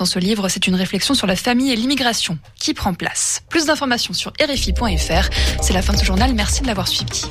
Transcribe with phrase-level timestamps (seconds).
[0.00, 3.42] Dans ce livre, c'est une réflexion sur la famille et l'immigration qui prend place.
[3.50, 5.28] Plus d'informations sur RFI.fr.
[5.60, 6.32] C'est la fin de ce journal.
[6.32, 7.26] Merci de l'avoir suivi.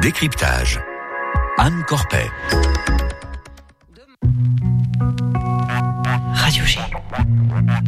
[0.00, 0.80] Décryptage.
[1.58, 2.30] Anne Corpet.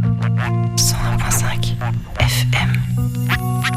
[0.02, 1.76] 101.5
[2.18, 3.73] FM.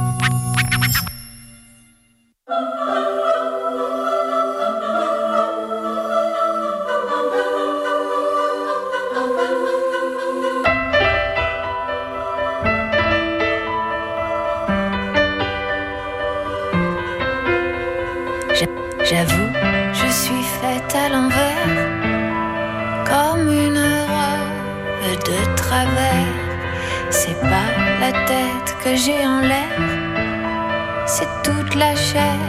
[28.95, 32.39] J'ai en l'air, c'est toute la chair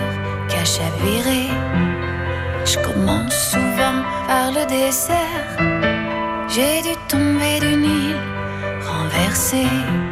[0.49, 1.49] qui a chaviré.
[2.65, 5.49] Je commence souvent par le dessert.
[6.49, 8.17] J'ai dû tomber d'une île
[8.87, 10.08] renversée.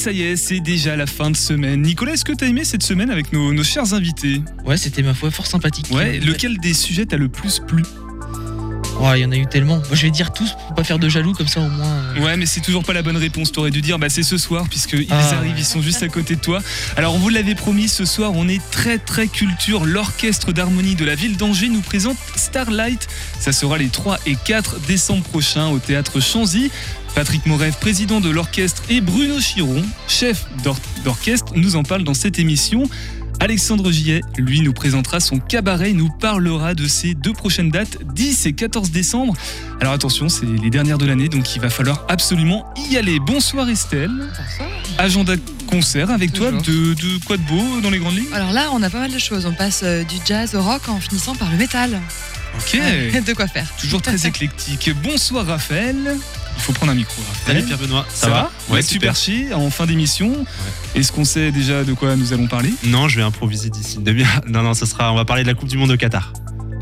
[0.00, 1.82] Ça y est, c'est déjà la fin de semaine.
[1.82, 5.12] Nicolas, est-ce que t'as aimé cette semaine avec nos, nos chers invités Ouais, c'était ma
[5.14, 5.88] foi fort sympathique.
[5.90, 7.82] Ouais, lequel des sujets t'a le plus plu
[8.98, 9.76] Ouais, il y en a eu tellement.
[9.76, 11.86] Moi, je vais dire tous pour pas faire de jaloux, comme ça au moins.
[12.16, 13.50] euh, Ouais, mais c'est toujours pas la bonne réponse.
[13.50, 16.34] T'aurais dû dire, bah c'est ce soir, puisqu'ils Ah, arrivent, ils sont juste à côté
[16.36, 16.60] de toi.
[16.98, 19.86] Alors, on vous l'avait promis, ce soir, on est très très culture.
[19.86, 23.08] L'orchestre d'harmonie de la ville d'Angers nous présente Starlight.
[23.38, 26.70] Ça sera les 3 et 4 décembre prochains au théâtre Chanzy.
[27.14, 32.14] Patrick Morev, président de l'orchestre, et Bruno Chiron, chef d'or- d'orchestre, nous en parle dans
[32.14, 32.88] cette émission.
[33.40, 38.46] Alexandre Gillet, lui, nous présentera son cabaret, nous parlera de ses deux prochaines dates, 10
[38.46, 39.34] et 14 décembre.
[39.80, 43.18] Alors attention, c'est les dernières de l'année, donc il va falloir absolument y aller.
[43.18, 44.28] Bonsoir Estelle.
[44.98, 45.34] Agenda
[45.68, 46.58] concert avec toi, de,
[46.94, 48.32] de quoi de beau dans les grandes lignes?
[48.34, 49.46] Alors là, on a pas mal de choses.
[49.46, 51.98] On passe euh, du jazz au rock en finissant par le métal.
[52.56, 52.78] Ok,
[53.26, 53.68] de quoi faire.
[53.80, 54.90] toujours très éclectique.
[55.02, 56.16] Bonsoir Raphaël.
[56.56, 57.56] Il faut prendre un micro, Raphaël.
[57.56, 59.08] Salut Pierre Benoît, Ça, va Ouais, super.
[59.12, 60.44] perché en fin d'émission.
[60.94, 62.72] Est-ce qu'on sait déjà de quoi nous allons parler?
[62.84, 64.40] Non, je vais improviser d'ici une demi-heure.
[64.46, 65.12] Non, non, ce sera.
[65.12, 66.32] On va parler de la Coupe du Monde au Qatar.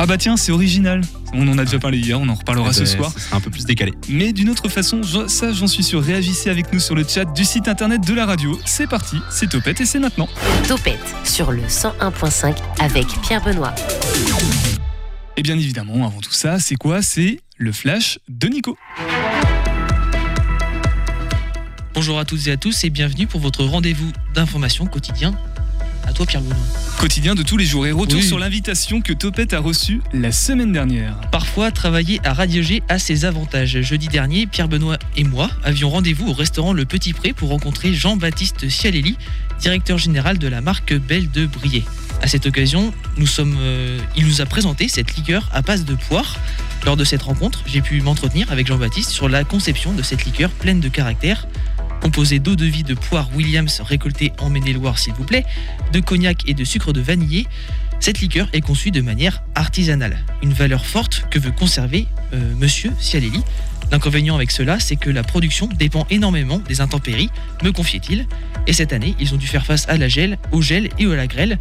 [0.00, 1.00] Ah bah tiens, c'est original.
[1.32, 3.12] On en a déjà parlé hier, on en reparlera ce Eh ben, soir.
[3.12, 3.92] Ce sera un peu plus décalé.
[4.08, 7.24] Mais d'une autre façon, je- ça j'en suis sûr, réagissez avec nous sur le chat
[7.24, 8.56] du site internet de la radio.
[8.64, 10.28] C'est parti, c'est Topette et c'est maintenant.
[10.68, 13.74] Topette sur le 101.5 avec Pierre Benoît.
[15.36, 17.02] Et bien évidemment, avant tout ça, c'est quoi?
[17.02, 18.76] C'est le flash de Nico.
[21.98, 25.36] Bonjour à toutes et à tous et bienvenue pour votre rendez-vous d'information quotidien.
[26.06, 26.56] À toi, Pierre Benoît.
[26.96, 28.24] Quotidien de tous les jours et retour Oui.
[28.24, 31.20] sur l'invitation que Topette a reçue la semaine dernière.
[31.32, 33.80] Parfois, travailler à Radio G a ses avantages.
[33.80, 37.92] Jeudi dernier, Pierre Benoît et moi avions rendez-vous au restaurant Le Petit Pré pour rencontrer
[37.92, 39.16] Jean-Baptiste Cialelli,
[39.60, 41.82] directeur général de la marque Belle de Briey.
[42.22, 45.96] À cette occasion, nous sommes, euh, il nous a présenté cette liqueur à base de
[45.96, 46.36] poire.
[46.86, 50.50] Lors de cette rencontre, j'ai pu m'entretenir avec Jean-Baptiste sur la conception de cette liqueur
[50.50, 51.48] pleine de caractère.
[52.00, 55.44] Composée d'eau de vie de poire Williams récoltée en Maine-et-Loire, s'il vous plaît,
[55.92, 57.46] de cognac et de sucre de vanillé,
[58.00, 62.92] cette liqueur est conçue de manière artisanale, une valeur forte que veut conserver euh, Monsieur
[63.00, 63.42] Cialelli.
[63.90, 67.30] L'inconvénient avec cela, c'est que la production dépend énormément des intempéries,
[67.64, 68.26] me confiait-il,
[68.66, 71.16] et cette année, ils ont dû faire face à la gel, au gel et à
[71.16, 71.58] la grêle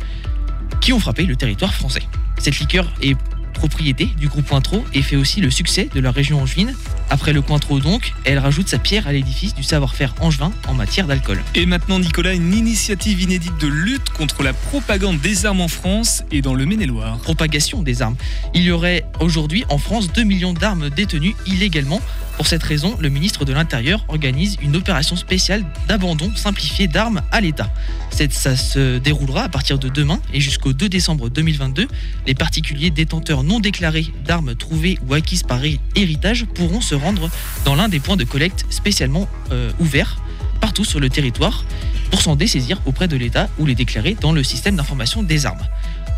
[0.81, 2.03] qui ont frappé le territoire français.
[2.38, 3.18] Cette liqueur est
[3.57, 6.73] propriété du groupe Cointreau et fait aussi le succès de la région angevine.
[7.09, 11.07] Après le Cointreau donc, elle rajoute sa pierre à l'édifice du savoir-faire angevin en matière
[11.07, 11.41] d'alcool.
[11.56, 16.23] Et maintenant, Nicolas, une initiative inédite de lutte contre la propagande des armes en France
[16.31, 17.17] et dans le Maine-et-Loire.
[17.17, 18.16] propagation des armes.
[18.53, 22.01] Il y aurait aujourd'hui en France 2 millions d'armes détenues illégalement.
[22.38, 27.42] Pour cette raison, le ministre de l'Intérieur organise une opération spéciale d'abandon simplifié d'armes à
[27.42, 27.74] l'État.
[28.12, 31.88] Ça se déroulera à partir de demain et jusqu'au 2 décembre 2022.
[32.28, 37.29] Les particuliers détenteurs non déclarés d'armes trouvées ou acquises par hé- héritage pourront se rendre
[37.66, 40.17] dans l'un des points de collecte spécialement euh, ouverts
[40.61, 41.66] partout sur le territoire
[42.11, 45.66] pour s'en dessaisir auprès de l'État ou les déclarer dans le système d'information des armes.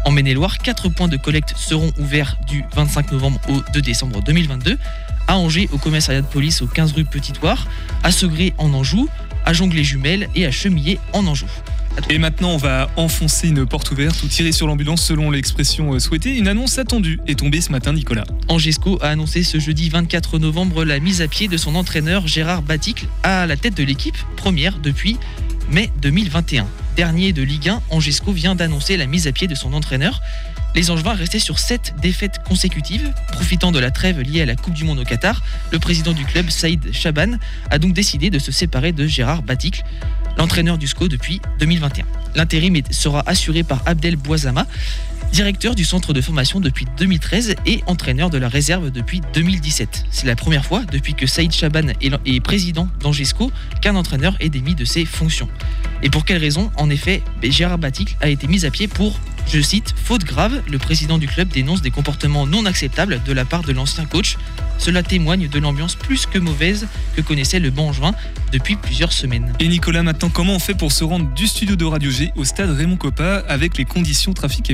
[0.06, 4.78] En Maine-et-Loire, quatre points de collecte seront ouverts du 25 novembre au 2 décembre 2022.
[5.30, 7.68] À Angers, au commissariat de police au 15 rue Petit-Oire,
[8.02, 9.08] à Segré en Anjou,
[9.46, 11.46] à Jonglé-Jumelles et à Chemillé en Anjou.
[12.10, 16.00] Et maintenant, on va enfoncer une porte ouverte ou tirer sur l'ambulance selon l'expression euh,
[16.00, 16.36] souhaitée.
[16.36, 18.24] Une annonce attendue est tombée ce matin, Nicolas.
[18.48, 22.64] Angesco a annoncé ce jeudi 24 novembre la mise à pied de son entraîneur Gérard
[22.64, 25.18] Baticle à la tête de l'équipe première depuis
[25.70, 26.66] mai 2021.
[26.96, 30.22] dernier de Ligue 1, Angesco vient d'annoncer la mise à pied de son entraîneur.
[30.76, 33.12] Les Angevins restaient sur 7 défaites consécutives.
[33.32, 36.26] Profitant de la trêve liée à la Coupe du Monde au Qatar, le président du
[36.26, 37.38] club, Saïd Chaban,
[37.70, 39.84] a donc décidé de se séparer de Gérard Baticle,
[40.38, 42.06] l'entraîneur du SCO depuis 2021.
[42.36, 44.68] L'intérim sera assuré par Abdel Bouazama,
[45.32, 50.06] directeur du centre de formation depuis 2013 et entraîneur de la réserve depuis 2017.
[50.12, 54.76] C'est la première fois depuis que Saïd Chaban est président d'Angesco qu'un entraîneur est démis
[54.76, 55.50] de ses fonctions.
[56.02, 56.72] Et pour quelle raison?
[56.78, 60.62] En effet, ben, Gérard Baticle a été mis à pied pour, je cite, faute grave.
[60.70, 64.38] Le président du club dénonce des comportements non acceptables de la part de l'ancien coach.
[64.78, 68.14] Cela témoigne de l'ambiance plus que mauvaise que connaissait le banc juin
[68.54, 69.52] depuis plusieurs semaines.
[69.60, 72.46] Et Nicolas, maintenant, comment on fait pour se rendre du studio de Radio G au
[72.46, 74.74] stade Raymond Coppa avec les conditions trafiques et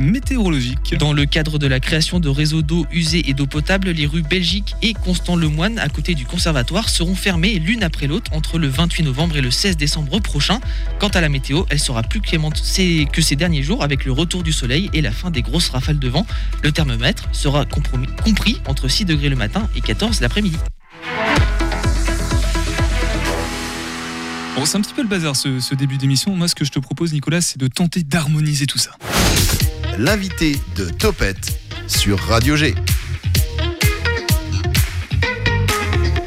[1.00, 4.21] Dans le cadre de la création de réseaux d'eau usée et d'eau potable, les rues
[4.21, 8.68] Belgique et Constant Lemoine, à côté du conservatoire, seront fermées l'une après l'autre entre le
[8.68, 10.59] 28 novembre et le 16 décembre prochain.
[11.00, 12.62] Quant à la météo, elle sera plus clémente
[13.12, 15.97] que ces derniers jours avec le retour du soleil et la fin des grosses rafales
[15.97, 16.27] de vent.
[16.62, 20.57] Le thermomètre sera compris entre 6 degrés le matin et 14 l'après-midi.
[24.56, 26.36] Bon, c'est un petit peu le bazar ce début d'émission.
[26.36, 28.92] Moi, ce que je te propose, Nicolas, c'est de tenter d'harmoniser tout ça.
[29.97, 31.57] L'invité de Topette
[31.88, 32.75] sur Radio G.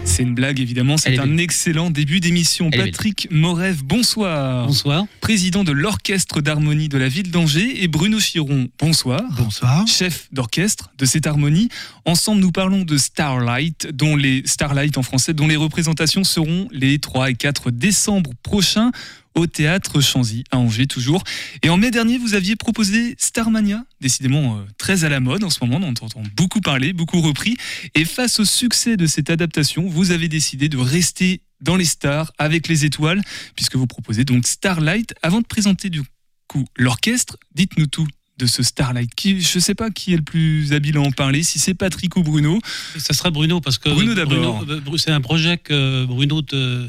[0.04, 0.96] C'est une blague, évidemment.
[0.96, 1.40] C'est est un belle.
[1.40, 2.70] excellent début d'émission.
[2.70, 4.66] Patrick Morève, bonsoir.
[4.66, 5.04] Bonsoir.
[5.20, 7.84] Président de l'Orchestre d'harmonie de la ville d'Angers.
[7.84, 9.22] Et Bruno Chiron, bonsoir.
[9.36, 9.86] Bonsoir.
[9.86, 11.68] chef d'orchestre de cette harmonie.
[12.06, 16.98] Ensemble, nous parlons de Starlight, dont les Starlight en français, dont les représentations seront les
[16.98, 18.92] 3 et 4 décembre prochains
[19.34, 21.22] au théâtre Chanzy à Angers toujours.
[21.62, 25.50] Et en mai dernier, vous aviez proposé Starmania, décidément euh, très à la mode en
[25.50, 27.56] ce moment, on en entend beaucoup parler, beaucoup repris.
[27.94, 32.32] Et face au succès de cette adaptation, vous avez décidé de rester dans les stars
[32.38, 33.22] avec les étoiles,
[33.56, 35.14] puisque vous proposez donc Starlight.
[35.22, 36.02] Avant de présenter du
[36.46, 38.06] coup l'orchestre, dites-nous tout
[38.38, 39.14] de ce Starlight.
[39.14, 42.16] Qui, je sais pas qui est le plus habile à en parler, si c'est Patrick
[42.16, 42.60] ou Bruno.
[42.96, 44.64] Ça sera Bruno parce que Bruno d'abord.
[44.68, 46.88] euh, c'est un projet que Bruno te,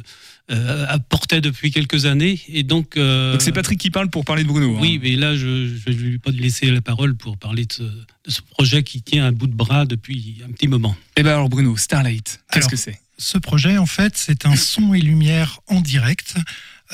[0.51, 2.97] euh, apportait depuis quelques années et donc.
[2.97, 4.75] euh, Donc c'est Patrick qui parle pour parler de Bruno.
[4.75, 4.79] hein.
[4.81, 7.83] Oui, mais là je ne vais pas te laisser la parole pour parler de ce,
[7.83, 10.95] de ce projet qui tient un bout de bras depuis un petit moment.
[11.15, 12.99] Et ben alors Bruno, Starlight, qu'est-ce que c'est?
[13.17, 16.35] Ce projet, en fait, c'est un son et lumière en direct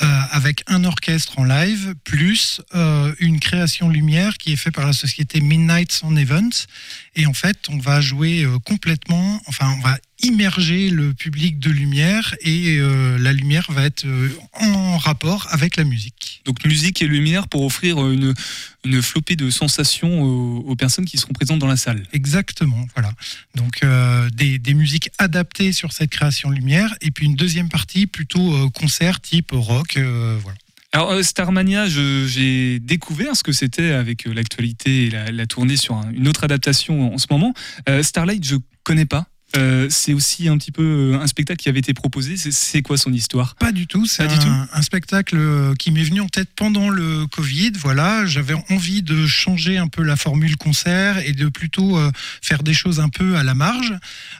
[0.02, 4.86] euh, avec un orchestre en live plus euh, une création lumière qui est faite par
[4.86, 6.66] la société Midnight Sound Events.
[7.14, 11.70] Et en fait, on va jouer euh, complètement, enfin, on va immerger le public de
[11.70, 16.42] lumière et euh, la lumière va être euh, en rapport avec la musique.
[16.44, 18.32] Donc musique et lumière pour offrir une,
[18.84, 22.02] une flopée de sensations aux, aux personnes qui seront présentes dans la salle.
[22.12, 23.12] Exactement, voilà.
[23.54, 28.06] Donc euh, des, des musiques adaptées sur cette création lumière et puis une deuxième partie
[28.06, 30.58] plutôt concert type rock, voilà.
[30.92, 36.10] Alors Starmania, j'ai découvert ce que c'était avec l'actualité et la, la tournée sur un-
[36.12, 37.52] une autre adaptation en ce moment.
[38.02, 39.26] Starlight, je connais pas.
[39.56, 40.82] Euh, c'est aussi un petit peu
[41.14, 42.36] euh, un spectacle qui avait été proposé.
[42.36, 43.54] C'est- quoi son histoire?
[43.54, 47.26] Pas du tout, c'est un, un spectacle euh, qui m'est venu en tête pendant le
[47.28, 47.72] Covid.
[47.78, 52.10] Voilà, j'avais envie de changer un peu la formule concert et de plutôt euh,
[52.42, 53.94] faire des choses un peu à la marge.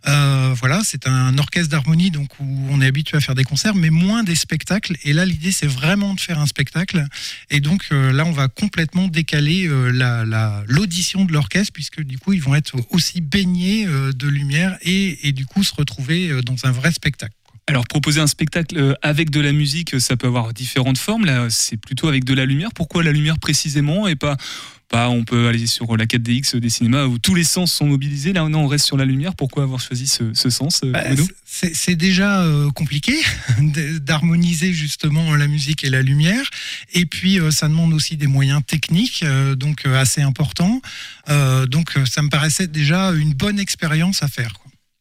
[0.08, 3.74] Euh, voilà, c'est un orchestre d'harmonie donc où on est habitué à faire des concerts,
[3.74, 4.96] mais moins des spectacles.
[5.04, 7.06] Et là, l'idée c'est vraiment de faire un spectacle.
[7.50, 12.32] Et donc là, on va complètement décaler la- la- l'audition de l'orchestre puisque du coup,
[12.32, 16.56] ils vont être aussi baignés de lumière et, et du coup se retrouver euh, dans
[16.64, 17.34] un vrai spectacle.
[17.68, 21.24] Alors proposer un spectacle euh, avec de la musique, ça peut avoir différentes formes.
[21.24, 22.70] Là, c'est plutôt avec de la lumière.
[22.74, 24.36] Pourquoi la lumière précisément et pas
[24.88, 28.32] pas on peut aller sur la 4DX des cinémas où tous les sens sont mobilisés.
[28.32, 29.34] Là, non, on reste sur la lumière.
[29.34, 31.02] Pourquoi avoir choisi ce, ce sens, euh, Bah,
[31.44, 33.14] c'est déjà euh, compliqué
[34.00, 36.48] d'harmoniser justement la musique et la lumière.
[36.92, 40.80] Et puis, euh, ça demande aussi des moyens techniques, euh, donc euh, assez importants.
[41.28, 44.52] Euh, donc, euh, ça me paraissait déjà une bonne expérience à faire.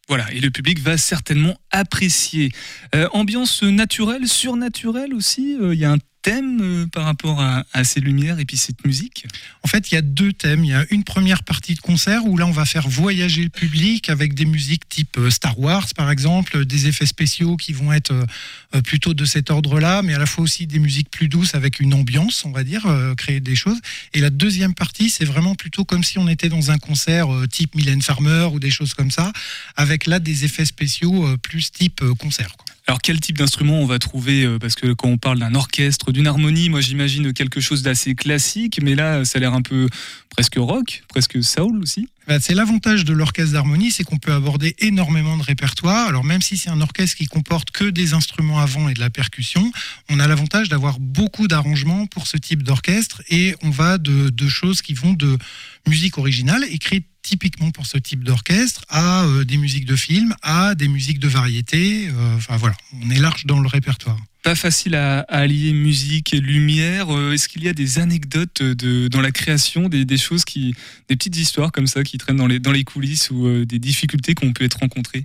[0.07, 2.51] Voilà, et le public va certainement apprécier.
[2.93, 5.57] Euh, ambiance naturelle, surnaturelle aussi.
[5.59, 8.83] euh, Il y a un thème euh, par rapport à, ces lumières et puis cette
[8.83, 9.27] musique.
[9.61, 10.63] En fait, il y a deux thèmes.
[10.65, 13.49] Il y a une première partie de concert où là, on va faire voyager le
[13.49, 17.93] public avec des musiques type euh, Star Wars, par exemple, des effets spéciaux qui vont
[17.93, 21.53] être euh, plutôt de cet ordre-là, mais à la fois aussi des musiques plus douces
[21.53, 23.77] avec une ambiance, on va dire, créer des choses.
[24.13, 27.75] Et la deuxième partie, c'est vraiment plutôt comme si on était dans un concert type
[27.75, 29.31] Mylène Farmer ou des choses comme ça,
[29.75, 32.55] avec là des effets spéciaux plus type concert.
[32.87, 36.11] Alors quel type d'instrument on va trouver euh, Parce que quand on parle d'un orchestre,
[36.11, 39.87] d'une harmonie, moi j'imagine quelque chose d'assez classique, mais là ça a l'air un peu
[40.29, 42.09] presque rock, presque soul aussi.
[42.27, 46.07] Bah, c'est l'avantage de l'orchestre d'harmonie, c'est qu'on peut aborder énormément de répertoire.
[46.07, 49.09] Alors même si c'est un orchestre qui comporte que des instruments avant et de la
[49.09, 49.71] percussion,
[50.09, 54.47] on a l'avantage d'avoir beaucoup d'arrangements pour ce type d'orchestre et on va de, de
[54.47, 55.39] choses qui vont de
[55.87, 60.75] musique originale écrite typiquement pour ce type d'orchestre à euh, des musiques de films, à
[60.75, 62.07] des musiques de variété.
[62.07, 64.17] Euh, enfin voilà, on est large dans le répertoire.
[64.43, 67.09] Pas facile à, allier musique et lumière.
[67.09, 70.75] Euh, Est-ce qu'il y a des anecdotes de, dans la création, des, des choses qui,
[71.09, 74.35] des petites histoires comme ça qui traînent dans les, dans les coulisses ou des difficultés
[74.35, 75.23] qu'on peut être rencontrées?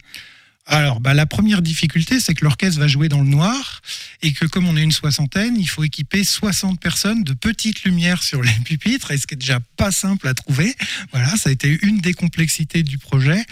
[0.73, 3.83] Alors, bah, la première difficulté, c'est que l'orchestre va jouer dans le noir
[4.23, 8.23] et que comme on est une soixantaine, il faut équiper 60 personnes de petites lumières
[8.23, 10.73] sur les pupitres, et ce qui est déjà pas simple à trouver.
[11.11, 13.45] Voilà, ça a été une des complexités du projet,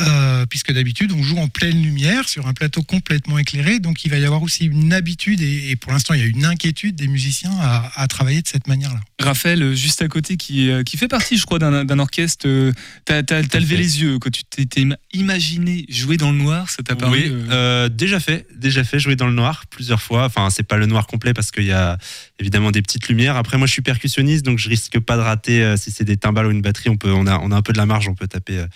[0.00, 4.10] euh, puisque d'habitude, on joue en pleine lumière sur un plateau complètement éclairé, donc il
[4.10, 6.94] va y avoir aussi une habitude, et, et pour l'instant, il y a une inquiétude
[6.96, 9.00] des musiciens à, à travailler de cette manière-là.
[9.18, 12.72] Raphaël, juste à côté, qui, euh, qui fait partie, je crois, d'un orchestre, euh,
[13.06, 17.08] t'as levé les yeux quand tu t'étais im- imaginé jouer dans le noir, ça t'a
[17.08, 20.24] Oui, euh, euh, déjà fait, déjà fait jouer dans le noir plusieurs fois.
[20.24, 21.98] Enfin, c'est pas le noir complet parce qu'il y a
[22.38, 23.36] évidemment des petites lumières.
[23.36, 26.16] Après, moi, je suis percussionniste, donc je risque pas de rater euh, si c'est des
[26.16, 26.90] timbales ou une batterie.
[26.90, 28.66] On peut, on a, on a un peu de la marge, on peut taper euh,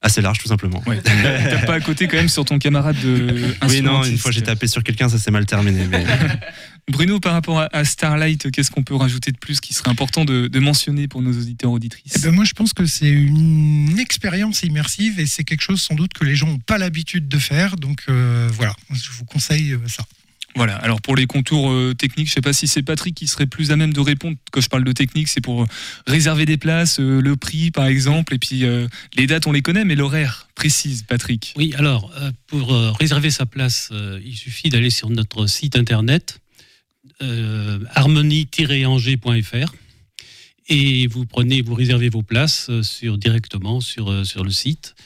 [0.00, 0.82] assez large, tout simplement.
[0.86, 4.30] Ouais, t'as pas à côté quand même sur ton camarade de Oui, non, une fois
[4.30, 5.86] j'ai tapé sur quelqu'un, ça s'est mal terminé.
[5.90, 6.04] Mais...
[6.88, 10.46] Bruno, par rapport à, Starlight, qu'est-ce qu'on peut rajouter de plus qui serait important de,
[10.46, 14.62] de mentionner pour nos auditeurs auditrices Eh ben, moi, je pense que c'est une expérience
[14.62, 17.76] immersive et c'est quelque chose sans doute que les gens n'ont pas l'habitude de faire.
[17.76, 20.04] Donc euh, voilà, je vous conseille euh, ça.
[20.54, 23.46] Voilà, alors pour les contours euh, techniques, je sais pas si c'est Patrick qui serait
[23.46, 24.36] plus à même de répondre.
[24.50, 25.66] Quand je parle de technique, c'est pour euh,
[26.06, 28.64] réserver des places, euh, le prix par exemple, et puis
[29.16, 31.54] les dates on les connaît, mais l'horaire précise, Patrick.
[31.56, 32.12] Oui, alors,
[32.46, 33.92] pour réserver sa place,
[34.24, 36.40] il suffit d'aller sur notre site internet
[37.20, 39.74] harmonie-angers.fr
[40.68, 44.96] et vous prenez, vous réservez vos places sur, directement sur, sur le site.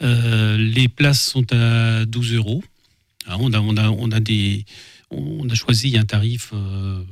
[0.00, 2.64] Les places sont à 12 euros.
[3.26, 4.64] Alors, on, a, on, a, on, a des,
[5.10, 7.02] on a choisi un tarif euh,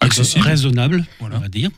[0.00, 0.44] Accessible.
[0.44, 1.36] raisonnable, Voilà.
[1.36, 1.70] on va dire.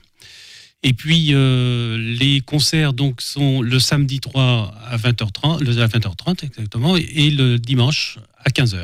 [0.82, 6.44] Et puis euh, les concerts donc sont le samedi 3 à 20h30, le- à 20h30
[6.46, 8.82] exactement, et le dimanche à 15h.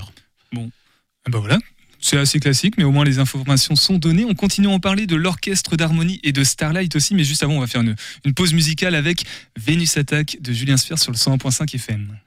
[0.54, 1.58] Ah bah voilà.
[1.98, 4.26] C'est assez classique, mais au moins les informations sont données.
[4.26, 7.54] On continue à en parler de l'orchestre d'harmonie et de Starlight aussi, mais juste avant,
[7.54, 7.96] on va faire une,
[8.26, 9.24] une pause musicale avec
[9.58, 12.18] Vénus Attack de Julien Sphere sur le 101.5 FM.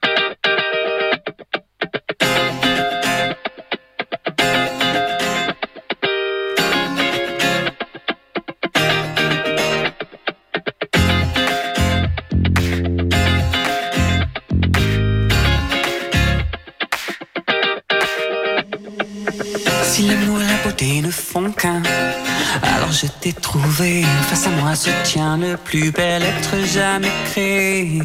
[23.02, 24.04] Je t'ai trouvé.
[24.28, 28.02] Face à moi se tient le plus bel être jamais créé.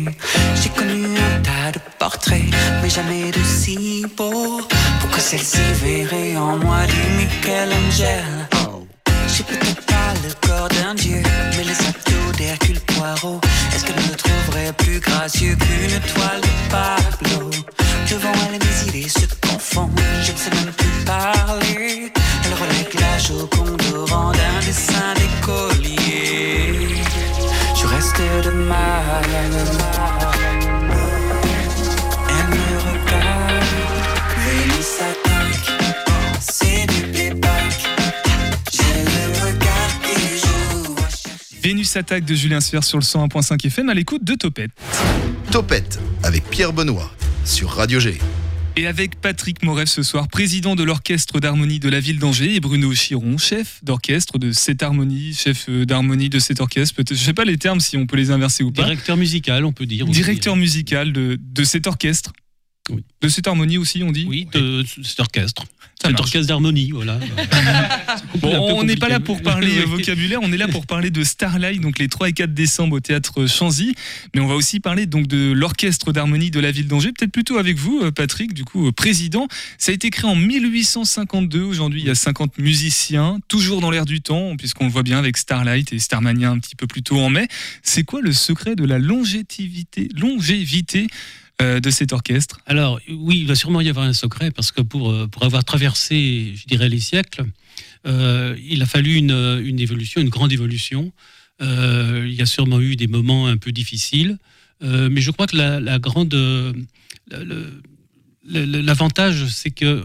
[0.62, 4.62] J'ai connu un tas de portraits, mais jamais de si beau.
[5.00, 8.24] Pour que celle-ci verrait en moi du Michel-Angel.
[9.28, 11.22] J'ai peut-être pas le corps d'un dieu,
[11.58, 13.42] mais les abdos d'Hercule Poirot.
[13.74, 17.75] Est-ce qu'elle me trouverait plus gracieux qu'une toile de Pablo?
[18.10, 22.12] Devant elle, mes idées se confondent, je ne sais même plus parler.
[22.46, 27.02] Elle relève la Joconde au rang d'un dessin d'écolier.
[27.76, 29.26] Je reste de mal.
[32.30, 33.66] Elle me regarde,
[34.46, 35.68] Vénus attaque,
[36.40, 37.90] c'est du playback.
[41.62, 44.70] Vénus Attack de Julien Sphere sur le 101.5 FM à l'écoute de Topette.
[45.50, 47.10] Topette avec Pierre Benoît
[47.46, 48.18] sur Radio G.
[48.76, 52.60] Et avec Patrick Morev ce soir, président de l'orchestre d'harmonie de la ville d'Angers, et
[52.60, 56.96] Bruno Chiron, chef d'orchestre de cette harmonie, chef euh, d'harmonie de cet orchestre.
[56.96, 58.84] Peut-être, je sais pas les termes si on peut les inverser ou pas.
[58.84, 60.06] Directeur musical, on peut dire.
[60.08, 62.34] Directeur musical de, de cet orchestre.
[62.90, 63.04] Oui.
[63.22, 64.26] De cette harmonie aussi, on dit?
[64.28, 65.64] Oui, de cet orchestre.
[66.04, 67.20] Orchestre d'harmonie, voilà.
[68.40, 71.24] Bon, on n'est pas là pour parler euh, vocabulaire, on est là pour parler de
[71.24, 73.96] Starlight, donc les 3 et 4 décembre au théâtre Chanzy.
[74.34, 77.58] Mais on va aussi parler donc de l'orchestre d'harmonie de la ville d'Angers, peut-être plutôt
[77.58, 79.48] avec vous, euh, Patrick, du coup, euh, président.
[79.78, 81.62] Ça a été créé en 1852.
[81.62, 85.18] Aujourd'hui, il y a 50 musiciens, toujours dans l'air du temps, puisqu'on le voit bien
[85.18, 87.48] avec Starlight et Starmania un petit peu plus tôt en mai.
[87.84, 91.08] C'est quoi le secret de la longévité, longévité
[91.60, 95.12] de cet orchestre Alors, oui, il va sûrement y avoir un secret, parce que pour,
[95.12, 97.46] euh, pour avoir traversé, je dirais, les siècles,
[98.06, 101.12] euh, il a fallu une, une évolution, une grande évolution.
[101.62, 104.38] Euh, il y a sûrement eu des moments un peu difficiles,
[104.84, 106.74] euh, mais je crois que la, grande, euh,
[108.44, 110.04] l'avantage, c'est que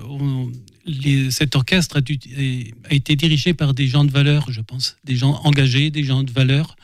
[1.30, 5.40] cet orchestre a, a été dirigé par des gens de valeur, je pense, des gens
[5.44, 6.76] engagés, des gens de valeur,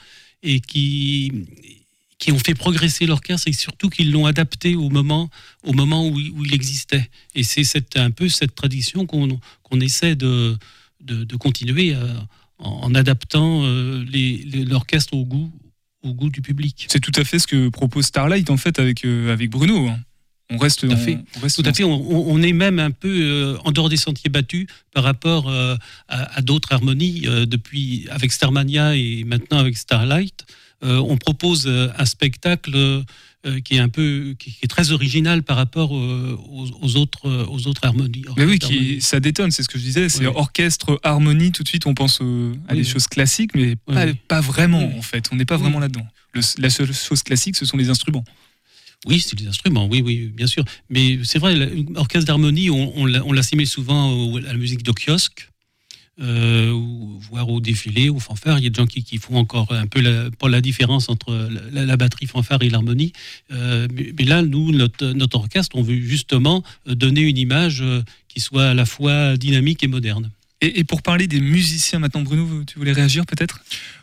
[0.42, 1.32] et qui,
[2.18, 5.28] qui ont fait progresser l'orchestre et surtout qui l'ont adapté au moment,
[5.64, 7.10] au moment où, il- où il existait.
[7.34, 10.56] Et c'est un peu cette tradition qu'on essaie de,
[11.02, 12.14] de, de continuer euh,
[12.58, 14.04] en, en adaptant euh,
[14.66, 15.52] l'orchestre au goût,
[16.02, 16.86] au goût du public.
[16.88, 19.90] C'est tout à fait ce que propose Starlight en fait avec, euh, avec Bruno.
[20.48, 21.18] On reste Tout à fait.
[21.36, 21.82] on reste Tout dans- à fait.
[21.84, 25.74] On, est même un peu euh, en dehors des sentiers battus par rapport euh,
[26.08, 27.22] à, à d'autres harmonies.
[27.46, 30.46] depuis avec Starmania et maintenant avec Starlight,
[30.82, 32.74] on propose euh, un spectacle
[33.46, 37.26] euh, qui est un peu, qui, est très original par rapport euh, aux, aux autres,
[37.28, 38.24] euh, aux autres harmonies.
[38.36, 39.00] Mais oui, qui, harmonies.
[39.00, 40.08] ça détonne, c'est ce que je disais.
[40.08, 40.32] C'est Oui.
[40.34, 43.94] orchestre, harmonie, tout de suite on pense à Oui, des choses classiques, mais Oui,
[44.28, 45.28] pas, vraiment en fait.
[45.32, 46.06] On n'est pas vraiment là-dedans.
[46.58, 48.24] La seule chose classique, ce sont les instruments.
[49.06, 50.64] Oui, c'est des instruments, oui, oui, bien sûr.
[50.90, 51.54] Mais c'est vrai,
[51.94, 55.48] l'orchestre d'harmonie, on, on l'a- on l'assimile souvent à la musique de kiosque,
[56.20, 58.58] euh, ou, voire au défilé, au fanfare.
[58.58, 61.08] Il y a des gens qui, qui font encore un peu la, pas la différence
[61.08, 63.12] entre la, la batterie fanfare et l'harmonie.
[63.52, 67.82] Euh, mais, mais là, nous, notre, notre orchestre, on veut justement euh, donner une image
[68.28, 70.30] qui soit à la fois dynamique et moderne.
[70.60, 73.62] Et, et pour parler des musiciens maintenant, Bruno, tu voulais réagir peut-être?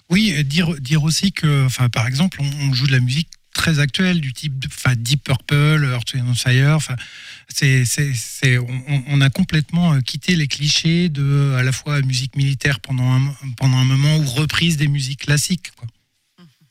[0.10, 3.79] Oui, dire, dire aussi que, enfin, par exemple, on, on joue de la musique très
[3.79, 6.75] actuelle, du type enfin, Deep Purple, Earth, and Fire.
[6.75, 6.95] Enfin,
[7.48, 12.79] c'est, on, on a complètement euh, quitté les clichés de à la fois musique militaire
[12.79, 15.72] pendant un, pendant un moment ou reprise des musiques classiques.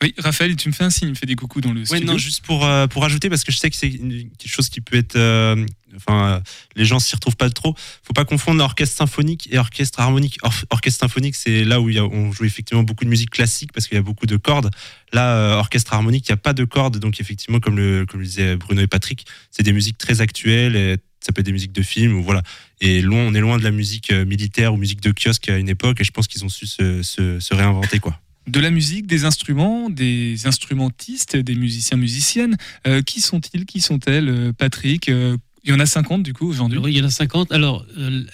[0.03, 1.87] Oui, Raphaël, tu me fais un signe, il me fait des coucous dans le Ouais,
[1.87, 2.07] studio.
[2.07, 4.81] non, juste pour, euh, pour ajouter, parce que je sais que c'est quelque chose qui
[4.81, 5.15] peut être.
[5.15, 5.65] euh,
[5.97, 6.41] enfin, euh,
[6.75, 7.77] les gens s'y retrouvent pas trop.
[8.03, 10.39] faut pas confondre orchestre symphonique et orchestre harmonique.
[10.43, 13.73] Or- orchestre symphonique, c'est là où y a- on joue effectivement beaucoup de musique classique
[13.73, 14.71] parce qu'il y a beaucoup de cordes.
[15.13, 16.99] Là, orchestre harmonique, il n'y a pas de cordes.
[16.99, 20.75] Donc, effectivement, comme le, comme le disaient Bruno et Patrick, c'est des musiques très actuelles.
[20.75, 22.17] Et ça peut être des musiques de films.
[22.17, 22.43] Ou voilà.
[22.81, 25.69] Et loin, on est loin de la musique militaire ou musique de kiosque à une
[25.69, 26.01] époque.
[26.01, 28.01] Et je pense qu'ils ont su se, se- se réinventer.
[28.01, 28.19] quoi.
[28.49, 32.57] De la musique, des instruments, des instrumentistes, des musiciens, musiciennes.
[32.87, 33.67] Euh, qui sont-ils?
[33.67, 34.29] Qui sont-elles?
[34.29, 36.79] Euh, Patrick euh, Il y en a 50 du coup aujourd'hui.
[36.79, 37.53] Oui, il y en a 50.
[37.53, 37.87] Alors,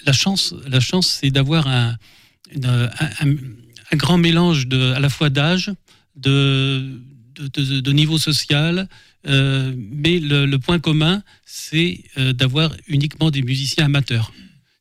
[0.07, 1.97] la chance, la chance c'est d'avoir un,
[3.93, 5.73] grand mélange à la fois d'âge,
[6.17, 7.01] de,
[7.93, 8.89] niveau social,
[9.27, 14.33] mais le, point commun, c'est d'avoir uniquement des musiciens amateurs.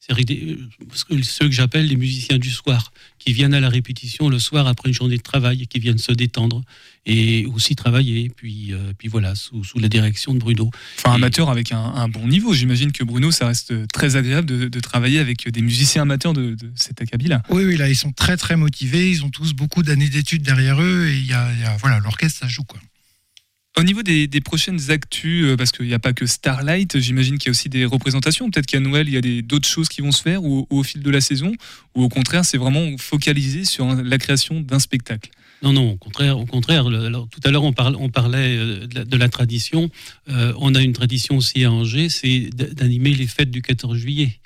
[0.08, 0.58] C'est-à-dire des-
[0.94, 4.40] ce que- ceux que j'appelle les musiciens du soir, qui viennent à la répétition le
[4.40, 6.64] soir après une journée de travail, et qui viennent se détendre
[7.06, 8.30] et aussi travailler.
[8.36, 10.72] Puis, euh, puis voilà, sous, sous la direction de Bruno.
[10.98, 12.54] Enfin, Et- amateur avec un, un bon niveau.
[12.54, 16.56] J'imagine que Bruno, ça reste très agréable de, de travailler avec des musiciens amateurs de,
[16.56, 17.44] de cet acabit-là.
[17.50, 19.10] Oui, oui, là, ils sont très, très motivés.
[19.12, 21.08] Ils ont tous beaucoup d'années d'études derrière eux.
[21.10, 22.80] Et il y a, il y a- voilà, l'orchestre, ça joue, quoi.
[23.78, 27.50] Au niveau des, prochaines actus, euh, parce qu'il n'y a pas que Starlight, j'imagine qu'il
[27.50, 28.50] y a aussi des représentations.
[28.50, 31.04] Peut-être qu'à Noël, il y a d'autres choses qui vont se faire ou, au fil
[31.04, 31.52] de la saison,
[31.94, 35.30] ou au contraire, c'est vraiment focalisé sur la création d'un spectacle.
[35.62, 36.40] Non, non, au contraire.
[36.40, 39.92] Au contraire tout à l'heure, on, parlait euh, de la, tradition.
[40.30, 44.40] Euh, on a une tradition aussi à Angers, c'est d'animer les fêtes du 14 juillet.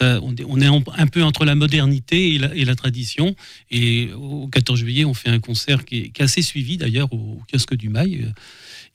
[0.00, 0.66] On, est-
[0.98, 3.36] un peu entre la modernité et la, tradition.
[3.70, 7.42] Et au 14 juillet, on fait un concert qui est, assez suivi d'ailleurs au, au
[7.50, 8.34] kiosque du Mail.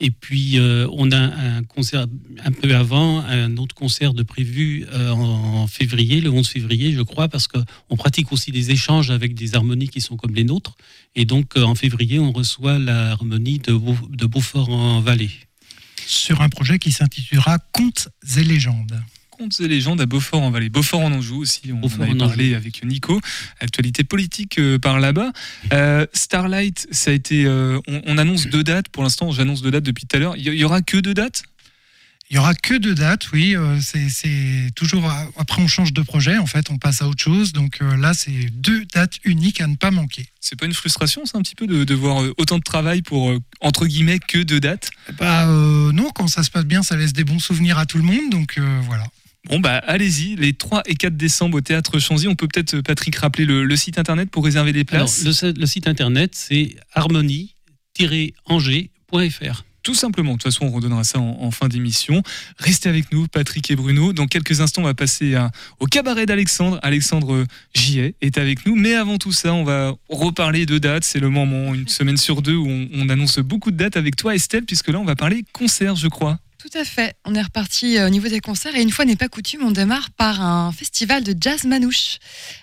[0.04, 2.08] Et puis, euh, on a un concert
[2.44, 7.02] un peu avant, un autre concert de prévu euh, en, février, le 11 février, je
[7.04, 10.76] crois, parce qu'on pratique aussi des échanges avec des harmonies qui sont comme les nôtres.
[11.16, 15.30] Et donc, euh, en février, on reçoit l'harmonie de, Beau- de Beaufort-en-Vallée.
[16.08, 19.00] Sur un projet qui s'intitulera Contes et légendes.
[19.42, 20.70] Contes et légendes à Beaufort en Vallée.
[20.70, 23.20] Beaufort en Anjou aussi, on Beaufort en avait en parlé avec Nico.
[23.60, 25.32] Actualité politique euh, par là-bas.
[25.74, 27.46] Euh, Starlight, ça a été.
[27.46, 28.90] euh, on, on annonce deux dates.
[28.90, 30.36] Pour l'instant, j'annonce deux dates depuis tout à l'heure.
[30.38, 31.42] Il y, aura que deux dates?
[32.30, 33.56] Il y aura que deux dates, oui.
[33.56, 36.38] euh, c'est- toujours à- après on change de projet.
[36.38, 37.52] En fait, on passe à autre chose.
[37.52, 40.28] Donc euh, là, c'est deux dates uniques à ne pas manquer.
[40.40, 43.32] C'est pas une frustration, c'est un petit peu de, de voir autant de travail pour,
[43.32, 44.92] euh, entre guillemets, que deux dates?
[45.18, 47.98] Bah euh, non, quand ça se passe bien, ça laisse des bons souvenirs à tout
[47.98, 48.30] le monde.
[48.30, 49.08] Donc euh, voilà.
[49.52, 52.28] Bon, bah allez-y, les 3 et 4 décembre au théâtre Chanzy.
[52.28, 55.24] On peut peut-être, euh, Patrick, rappeler le, le site internet pour réserver des Alors, places
[55.26, 59.64] le, site- le site internet, c'est harmonie-angers.fr.
[59.84, 62.22] Tout simplement, de toute façon, on redonnera ça en, en fin d'émission.
[62.60, 64.14] Restez avec nous, Patrick et Bruno.
[64.14, 66.80] Dans quelques instants, on va passer à- au cabaret d'Alexandre.
[66.84, 68.76] Alexandre Giet est avec nous.
[68.76, 71.04] Mais avant tout ça, on va reparler de dates.
[71.04, 74.16] C'est le moment, une semaine sur deux, où on, on annonce beaucoup de dates avec
[74.16, 76.38] toi, Estelle, puisque là, on va parler concert, je crois.
[76.62, 77.16] Tout à fait.
[77.26, 79.72] On est reparti euh, au niveau des concerts et une fois n'est pas coutume, on
[79.72, 82.20] démarre par un festival de jazz manouche.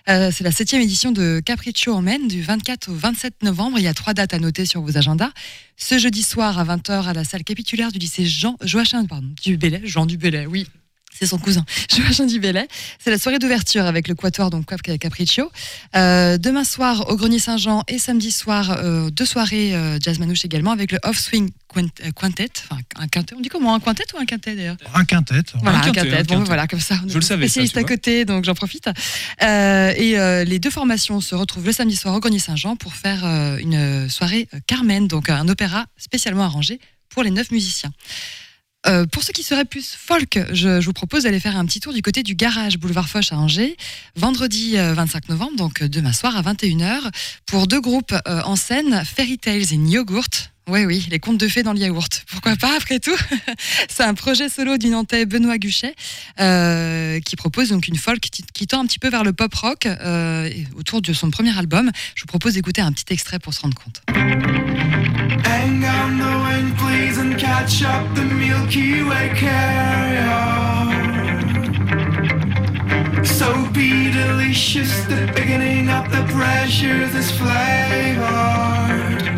[0.09, 3.77] Euh, c'est la septième édition de Capriccio en Maine du 24 au 27 novembre.
[3.81, 5.33] Il y a trois dates à noter sur vos agendas.
[5.77, 9.57] Ce jeudi soir à 20h à la salle capitulaire du lycée Jean Joachim pardon, du
[9.57, 10.69] Bellay, Jean du Bellay, oui.
[11.17, 11.65] C'est son cousin,
[11.97, 12.69] Joachim Dubélé.
[13.01, 14.67] C'est la soirée d'ouverture avec le Quatuor, donc
[15.01, 15.51] Capriccio.
[15.97, 20.45] Euh, demain soir au Grenier Saint-Jean et samedi soir, euh, deux soirées euh, jazz manouche
[20.45, 22.51] également avec le Off Swing Quint- Quintet.
[22.71, 23.35] Enfin, un quintet.
[23.37, 23.75] On dit comment?
[23.75, 24.77] Un quintet ou un quintet d'ailleurs?
[24.95, 25.43] Un quintet.
[25.61, 26.17] Voilà, un quintet, quintet.
[26.19, 26.47] un Bon, quintet.
[26.47, 26.95] voilà, comme ça.
[27.05, 28.89] on Je est le savais, Spécialiste à côté, donc j'en profite.
[29.43, 32.95] Euh, et euh, les deux formations se retrouvent le samedi soir au Grenier Saint-Jean pour
[32.95, 37.91] faire euh, une soirée Carmen, donc un opéra spécialement arrangé pour les neuf musiciens.
[38.87, 41.81] Euh, pour ceux qui seraient plus folk, je, je vous propose d'aller faire un petit
[41.81, 43.77] tour du côté du garage boulevard Foch à Angers,
[44.15, 47.11] vendredi euh, 25 novembre, donc euh, demain soir à 21h,
[47.45, 50.53] pour deux groupes euh, en scène, Fairy Tales et Yoghurt.
[50.69, 51.79] Oui, oui, les contes de fées dans le.
[52.31, 53.17] Pourquoi pas, après tout?
[53.89, 55.95] C'est un projet solo du Nantais Benoît Guchet,
[56.41, 59.87] euh, qui propose donc une folk qui, tend un petit peu vers le pop rock
[59.87, 61.91] euh, autour de son premier album.
[62.15, 64.03] Je vous propose d'écouter un petit extrait pour se rendre compte.
[69.41, 70.19] Carrier.
[73.25, 79.38] Soapy, delicious, the beginning of the pressures is flavored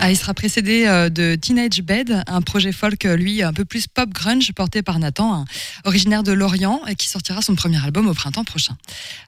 [0.00, 3.64] Ah, il sera précédé euh, de Teenage Bed, un projet folk, euh, lui, un peu
[3.64, 5.44] plus pop grunge, porté par Nathan, un
[5.84, 8.76] originaire de Lorient, et qui sortira son premier album au printemps prochain.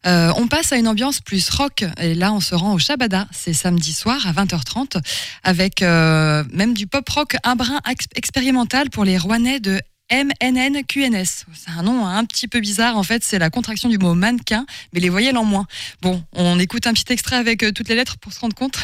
[0.06, 3.26] Euh, on passe à une ambiance plus rock, et là, on se rend au Shabada,
[3.32, 5.00] c'est samedi soir à 20h30,
[5.44, 11.46] avec même du pop rock, un brin ex- expérimental pour les Rouennais de MNNQNS.
[11.54, 14.64] C'est un nom un petit peu bizarre, en fait, c'est la contraction du mot mannequin,
[14.92, 15.66] mais les voyelles en moins.
[16.00, 18.78] Bon, on écoute un petit extrait avec euh, toutes les lettres pour se rendre compte.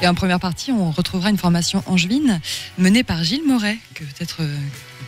[0.00, 2.40] Et en première partie, on retrouvera une formation angevine
[2.78, 4.56] menée par Gilles Moret, que peut-être euh,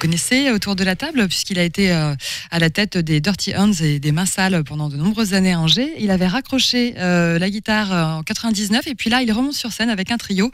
[0.01, 2.15] connaissez autour de la table, puisqu'il a été euh,
[2.51, 5.61] à la tête des Dirty Hands et des Mains Sales pendant de nombreuses années à
[5.61, 5.93] Angers.
[5.99, 9.73] Il avait raccroché euh, la guitare euh, en 99, et puis là, il remonte sur
[9.73, 10.51] scène avec un trio.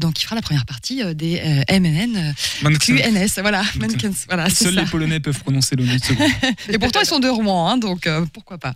[0.00, 2.34] Donc, il fera la première partie des MNN.
[2.78, 3.40] QNS.
[3.40, 4.80] Voilà, Mannequins, voilà, Seuls ça.
[4.80, 6.30] les Polonais peuvent prononcer le nom de ce groupe.
[6.68, 8.74] Et pourtant, ils sont de Rouen, hein, donc pourquoi pas.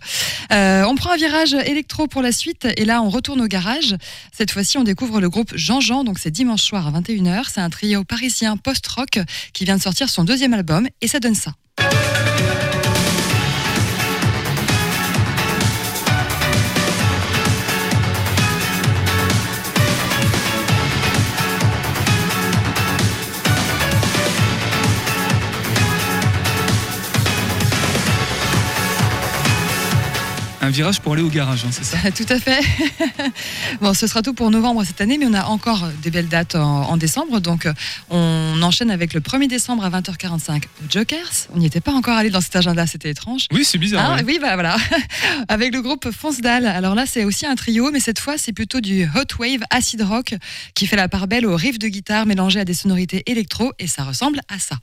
[0.87, 3.95] On prend un virage électro pour la suite, et là, on retourne au garage.
[4.31, 7.43] Cette fois-ci, on découvre le groupe Jean-Jean, donc c'est dimanche soir à 21h.
[7.53, 9.19] C'est un trio parisien post-rock
[9.53, 11.53] qui vient de sortir son deuxième album, et ça donne ça.
[30.65, 32.59] Un virage pour aller au garage, hein, c'est ça Tout à fait.
[33.81, 36.55] bon, ce sera tout pour novembre cette année, mais on a encore des belles dates
[36.55, 37.39] en, en décembre.
[37.39, 37.73] Donc, euh,
[38.09, 41.49] on enchaîne avec le 1er décembre à 20h45 au Jokers.
[41.53, 43.45] On n'y était pas encore allé dans cet agenda, c'était étrange.
[43.51, 44.09] Oui, c'est bizarre.
[44.09, 44.23] Ah, ouais.
[44.25, 44.75] Oui, bah, voilà.
[45.49, 46.65] Avec le groupe Fonce-Dalle.
[46.65, 50.01] Alors là, c'est aussi un trio, mais cette fois, c'est plutôt du hot wave acid
[50.01, 50.33] rock
[50.73, 53.85] qui fait la part belle au riff de guitare mélangé à des sonorités électro et
[53.85, 54.77] ça ressemble à ça.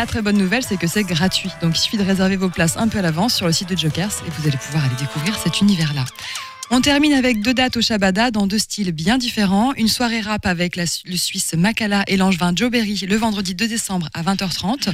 [0.00, 1.50] La très bonne nouvelle, c'est que c'est gratuit.
[1.60, 3.76] Donc il suffit de réserver vos places un peu à l'avance sur le site de
[3.76, 6.06] Jokers et vous allez pouvoir aller découvrir cet univers-là.
[6.72, 9.74] On termine avec deux dates au Shabada dans deux styles bien différents.
[9.74, 13.66] Une soirée rap avec la- le Suisse Makala et l'angevin Joe Berry le vendredi 2
[13.66, 14.88] décembre à 20h30.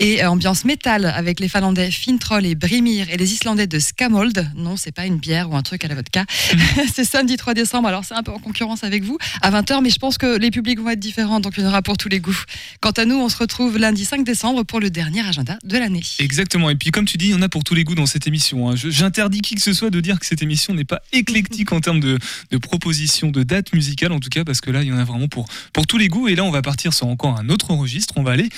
[0.00, 4.50] Et euh, ambiance métal avec les Finlandais Fintroll et Brimir et les Islandais de Skamold.
[4.54, 6.26] Non, c'est pas une bière ou un truc à la vodka.
[6.94, 9.88] c'est samedi 3 décembre, alors c'est un peu en concurrence avec vous à 20h, mais
[9.88, 12.10] je pense que les publics vont être différents, donc il y en aura pour tous
[12.10, 12.38] les goûts.
[12.80, 16.02] Quant à nous, on se retrouve lundi 5 décembre pour le dernier agenda de l'année.
[16.18, 16.68] Exactement.
[16.68, 18.26] Et puis, comme tu dis, il y en a pour tous les goûts dans cette
[18.26, 18.68] émission.
[18.68, 18.74] hein.
[18.76, 22.00] J'interdis qui que ce soit de dire que cette émission n'est pas éclectique en termes
[22.00, 22.18] de,
[22.50, 25.04] de propositions, de dates musicales, en tout cas, parce que là, il y en a
[25.04, 26.28] vraiment pour, pour tous les goûts.
[26.28, 28.14] Et là, on va partir sur encore un autre registre.
[28.16, 28.48] On va aller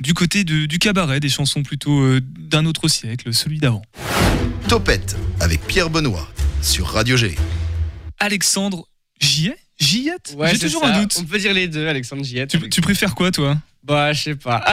[0.00, 3.82] du côté de- du cabaret, des chansons plutôt euh, d'un autre siècle, celui d'avant.
[4.68, 6.28] Topette avec Pierre Benoît
[6.62, 7.36] sur Radio G.
[8.18, 8.88] Alexandre,
[10.36, 10.94] Ouais, J'ai toujours ça.
[10.94, 11.16] un doute.
[11.20, 12.50] On peut dire les deux, Alexandre Giette.
[12.50, 13.56] Tu, tu préfères quoi, toi?
[13.86, 14.64] Bah, je sais pas.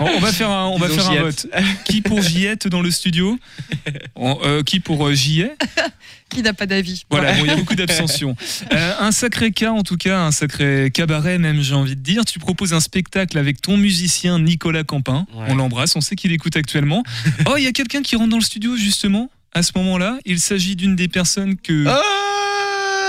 [0.00, 1.46] on, on va faire un, on va faire un vote.
[1.84, 3.38] Qui pour Giette dans le studio
[4.16, 5.52] On- euh, Qui pour euh, ai
[6.28, 8.36] Qui n'a pas d'avis Voilà, bon, il y a beaucoup d'abstention.
[8.72, 12.24] Euh, un sacré cas, en tout cas, un sacré cabaret, même, j'ai envie de dire.
[12.26, 15.26] Tu proposes un spectacle avec ton musicien Nicolas Campin.
[15.34, 15.46] Ouais.
[15.48, 17.02] On l'embrasse, on sait qu'il écoute actuellement.
[17.46, 19.30] Oh, il y a quelqu'un qui rentre dans le studio, justement.
[19.54, 20.18] à ce moment-là.
[20.26, 21.86] Il s'agit d'une des personnes que.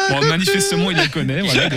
[0.10, 1.42] Bon, manifestement, il la connaît.
[1.42, 1.70] Voilà.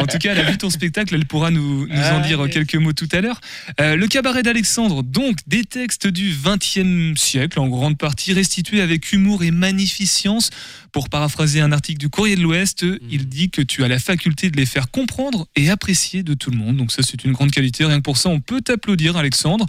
[0.00, 1.14] En tout cas, elle a vu ton spectacle.
[1.14, 3.40] Elle pourra nous, nous en Ah, dire quelques mots tout à l'heure.
[3.80, 9.12] Euh, le cabaret d'Alexandre, donc des textes du XXe siècle, en grande partie restitués avec
[9.12, 10.50] humour et magnificence.
[10.92, 14.50] Pour paraphraser un article du Courrier de l'Ouest, il dit que tu as la faculté
[14.50, 16.76] de les faire comprendre et apprécier de tout le monde.
[16.76, 17.86] Donc ça, c'est une grande qualité.
[17.86, 19.64] Rien que pour ça, on peut t'applaudir, Alexandre.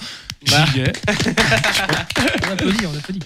[0.46, 0.92] J'y vais.
[2.46, 3.22] On applaudit, on applaudit.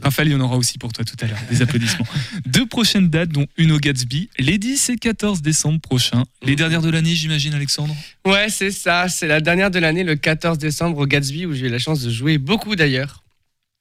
[0.00, 1.38] Raphaël, il y en aura aussi pour toi tout à l'heure.
[1.50, 2.06] Des applaudissements.
[2.46, 6.22] Deux prochaines dates, dont une au Gatsby, les 10 et 14 décembre prochains.
[6.42, 7.94] Les dernières de l'année, j'imagine, Alexandre?
[8.24, 9.08] Ouais, c'est ça.
[9.08, 12.02] C'est la dernière de l'année, le 14 décembre au Gatsby, où j'ai eu la chance
[12.02, 13.21] de jouer beaucoup d'ailleurs.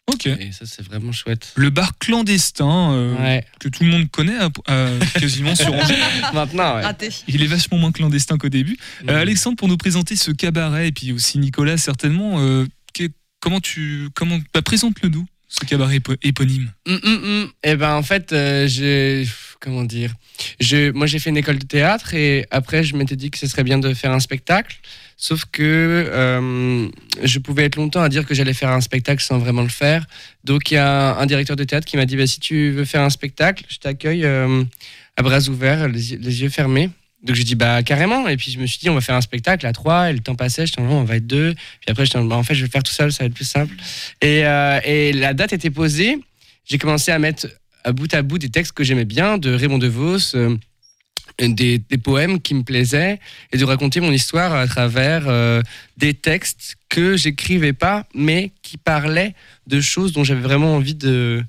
[0.08, 0.26] Ok.
[0.26, 1.52] Et ça, c'est vraiment chouette.
[1.56, 3.46] Le bar clandestin, euh, Ouais.
[3.60, 4.38] que tout le monde connaît
[4.70, 5.96] euh, quasiment sur Angers.
[6.34, 6.82] Maintenant, ouais.
[6.84, 7.10] Raté.
[7.28, 8.78] Il est vachement moins clandestin qu'au début.
[9.08, 9.22] Euh.
[9.22, 13.10] Alexandre, pour nous présenter ce cabaret, et puis aussi Nicolas, certainement, euh, que-
[13.40, 14.10] comment tu.
[14.16, 16.72] Comment, bah, Présente-le nous, ce cabaret épo- éponyme.
[16.88, 17.52] Hum, hum, hum.
[17.64, 19.26] Eh ben, en fait, euh, j'ai.
[19.62, 20.12] Comment dire
[20.60, 23.46] je, Moi, j'ai fait une école de théâtre et après, je m'étais dit que ce
[23.46, 24.78] serait bien de faire un spectacle.
[25.22, 26.88] Sauf que euh,
[27.22, 30.08] je pouvais être longtemps à dire que j'allais faire un spectacle sans vraiment le faire.
[30.44, 32.86] Donc, il y a un, directeur de théâtre qui m'a dit bah, si tu veux
[32.86, 34.64] faire un spectacle, je t'accueille euh,
[35.18, 36.90] à bras ouverts, les, yeux- fermés.
[37.22, 38.28] Donc, j'ai dit bah carrément.
[38.30, 40.10] Et puis, je me suis dit on va faire un spectacle à trois.
[40.10, 41.54] Et le temps passait, je dis on va être deux.
[41.54, 43.28] Puis après, je dis bah, en fait, je vais le faire tout seul, ça va
[43.28, 43.76] être plus simple.
[44.22, 46.18] Et, euh, et la date était posée.
[46.66, 47.48] J'ai commencé à mettre
[47.84, 50.36] à bout à bout des textes que j'aimais bien, de Raymond DeVos,
[51.40, 53.20] des, poèmes qui me plaisaient,
[53.52, 55.62] et de raconter mon histoire à travers euh,
[55.98, 59.36] des textes que j'écrivais pas, mais qui parlaient
[59.68, 61.44] de choses dont j'avais vraiment envie de,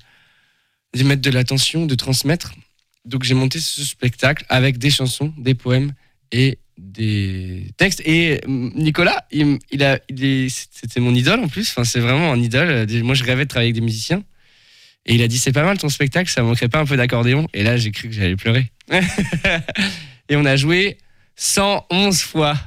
[0.95, 2.53] de mettre de l'attention, de transmettre.
[3.05, 5.93] Donc j'ai monté ce spectacle avec des chansons, des poèmes
[6.31, 8.01] et des textes.
[8.05, 9.99] Et euh, Nicolas, il, a,
[10.49, 11.69] c'était mon idole en plus.
[11.69, 12.87] Enfin, c'est vraiment un idole.
[13.03, 14.23] Moi, je rêvais de travailler avec des musiciens.
[15.05, 17.47] Et il a dit c'est pas mal ton spectacle, ça manquerait pas un peu d'accordéon.
[17.53, 18.71] Et là, j'ai cru que j'allais pleurer.
[20.29, 20.97] et on a joué
[21.35, 22.57] 111 fois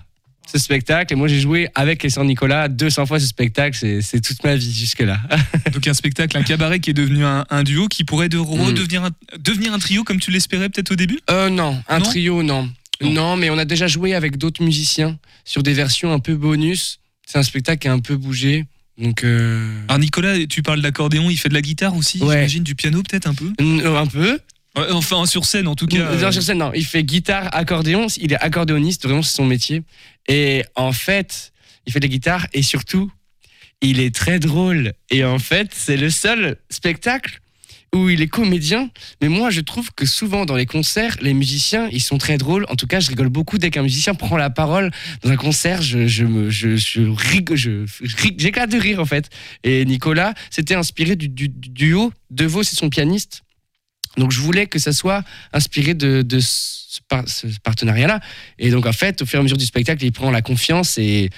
[0.50, 1.12] ce spectacle.
[1.12, 3.76] Et moi, j'ai joué avec et sans Nicolas 200 fois ce spectacle.
[4.02, 5.18] C'est- toute ma vie jusque-là.
[5.72, 9.04] Donc un spectacle, un cabaret qui est devenu un, un duo, qui pourrait de redevenir
[9.04, 11.18] un, devenir un trio comme tu l'espérais peut-être au début?
[11.30, 12.70] Euh, non, un Non trio, non.
[13.02, 13.10] Non.
[13.10, 13.36] non.
[13.36, 16.98] mais on a déjà joué avec d'autres musiciens sur des versions un peu bonus.
[17.26, 18.64] C'est un spectacle qui a un peu bougé.
[18.98, 22.36] Donc, euh, Alors Nicolas, tu parles d'accordéon, il fait de la guitare aussi, Ouais.
[22.36, 23.52] j'imagine, du piano peut-être un peu?
[23.60, 24.38] Euh, un peu.
[24.92, 25.98] Enfin sur scène en tout cas.
[25.98, 26.72] Non, euh, sur scène, non.
[26.74, 28.06] Il fait guitare, accordéon.
[28.18, 29.82] Il est accordéoniste, vraiment, c'est son métier.
[30.28, 31.52] Et en fait,
[31.86, 33.10] il fait de la guitare et surtout,
[33.80, 34.92] il est très drôle.
[35.10, 37.40] Et en fait, c'est le seul spectacle
[37.94, 38.90] où il est comédien.
[39.22, 42.66] Mais moi, je trouve que souvent dans les concerts, les musiciens, ils sont très drôles.
[42.68, 44.90] En tout cas, je rigole beaucoup dès qu'un musicien prend la parole
[45.22, 45.80] dans un concert.
[45.80, 47.86] Je, je me, je, je rigole, je,
[48.36, 49.30] j'éclate de rire en fait.
[49.64, 52.12] Et Nicolas, c'était inspiré du, du- du duo.
[52.30, 53.42] Devos, c'est son pianiste.
[54.16, 58.20] Donc je voulais que ça soit inspiré de, ce, ce partenariat-là.
[58.58, 60.98] Et donc en fait, au fur et à mesure du spectacle, il prend la confiance
[60.98, 61.30] et,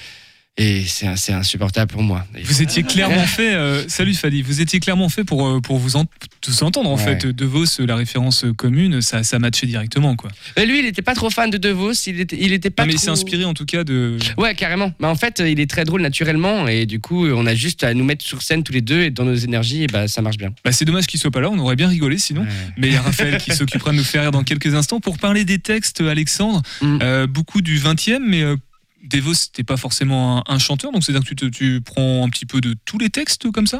[0.59, 2.27] et c'est insupportable pour moi.
[2.45, 5.97] Vous étiez clairement fait, euh, salut Fadi, vous étiez clairement fait pour, euh, pour vous
[5.97, 6.05] en-
[6.41, 7.05] tous entendre en Ouais.
[7.21, 7.27] fait.
[7.27, 10.31] De Vos, la référence commune, ça, ça matchait directement quoi.
[10.57, 11.93] Mais lui, il n'était pas trop fan de DeVos.
[12.07, 14.19] Il était, il était pas Non, mais il trop- s'est inspiré en tout cas de.
[14.37, 14.93] Ouais, carrément.
[15.01, 17.95] Mais en fait, il est très drôle naturellement et du coup, on a juste à
[17.95, 20.37] nous mettre sur scène tous les deux et dans nos énergies, et bah, ça marche
[20.39, 20.51] bien.
[20.65, 22.47] Bah, c'est dommage qu'il soit pas là, on aurait bien rigolé sinon.
[22.77, 25.01] Mais il y a Raphaël qui s'occupera de nous faire rire dans quelques instants.
[25.01, 26.99] Pour parler des textes, Alexandre, Mm.
[27.03, 28.57] euh, beaucoup du 20e, mais euh,
[29.05, 32.29] Devos, t'es pas forcément un, un chanteur, donc c'est-à-dire que tu, te- tu prends un
[32.29, 33.79] petit peu de tous les textes comme ça?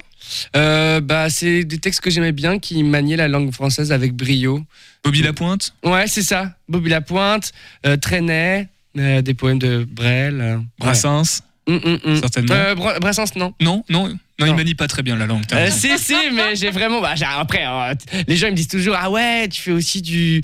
[0.57, 4.65] Euh, bah, c'est des textes que j'aimais bien qui maniaient la langue française avec brio.
[5.05, 6.55] Bobby Lapointe Ouais, c'est ça.
[6.69, 7.53] Bobby Lapointe,
[7.87, 10.41] euh, Trenet, euh, des poèmes de Brel.
[10.41, 10.59] euh.
[10.79, 12.17] Brassens Hum, hum, hum.
[12.21, 12.55] Certainement.
[12.55, 13.53] Euh, Brassens, non.
[13.61, 14.55] Non, non, non, il Non.
[14.57, 15.43] manie pas très bien la langue.
[15.53, 17.01] Euh, si, si, mais j'ai vraiment.
[17.03, 17.95] Bah, après, euh,
[18.27, 20.43] les gens ils me disent toujours Ah ouais, tu fais aussi du.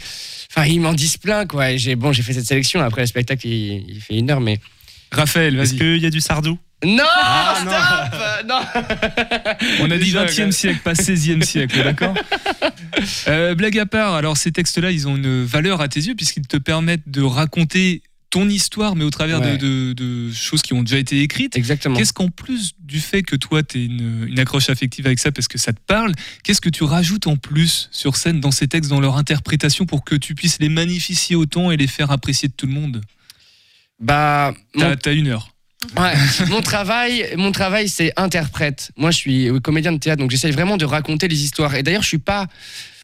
[0.51, 1.71] Enfin, ils m'en disent plein, quoi.
[1.73, 2.81] Et j'ai bon, j'ai fait cette sélection.
[2.83, 4.61] Après, le spectacle, il, il fait une heure, mais.
[5.11, 5.79] Raphaël, Est-ce vas-y.
[5.79, 6.59] qu'il y a du sardou?
[6.85, 8.61] Non, Ah, stop euh, Non
[9.81, 10.53] On a dit Déjà, 20e ouais.
[10.53, 12.15] siècle, pas 16e siècle, d'accord?
[13.29, 16.47] Euh, Blague à part, alors ces textes-là, ils ont une valeur à tes yeux puisqu'ils
[16.47, 18.03] te permettent de raconter
[18.35, 19.57] ton histoire, mais au travers de- Ouais.
[19.59, 21.57] de, de choses qui ont déjà été écrites.
[21.57, 21.97] Exactement.
[21.97, 25.31] Qu'est-ce qu'en plus du fait que toi, tu aies une, une accroche affective avec ça
[25.31, 28.67] parce que ça te parle, qu'est-ce que tu rajoutes en plus sur scène dans ces
[28.67, 32.49] textes, dans leur interprétation, pour que tu puisses les magnifier autant et les faire apprécier
[32.49, 33.01] de tout le monde?
[34.01, 34.53] Bah.
[34.75, 35.51] mon- T'as t'as une heure.
[35.97, 36.15] Ouais,
[36.49, 38.91] mon travail, mon travail, c'est interprète.
[38.97, 41.75] Moi, je suis comédien de théâtre, donc j'essaye vraiment de raconter les histoires.
[41.75, 42.47] Et d'ailleurs, je suis pas.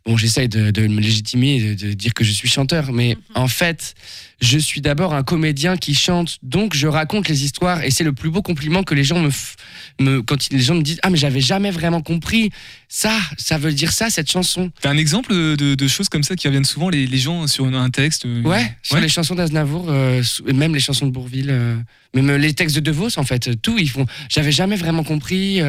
[0.06, 3.48] Bon, j'essaye de, de me légitimer, de, de dire que je suis chanteur, mais en
[3.48, 3.94] fait,
[4.40, 8.12] je suis d'abord un comédien qui chante, donc je raconte les histoires et c'est le
[8.12, 9.54] plus beau compliment que les gens me, f-
[10.00, 12.50] me quand les gens me disent ah mais j'avais jamais vraiment compris
[12.88, 14.70] ça, ça veut dire ça cette chanson.
[14.80, 17.66] T'as un exemple de, de choses comme ça qui reviennent souvent, les, les gens sur
[17.66, 20.22] un texte euh, Ouais, sur les chansons d'Aznavour, euh,
[20.52, 21.76] même les chansons de Bourville, euh,
[22.14, 24.06] même les textes de De Vos, en fait, tout, ils font.
[24.28, 25.60] J'avais jamais vraiment compris.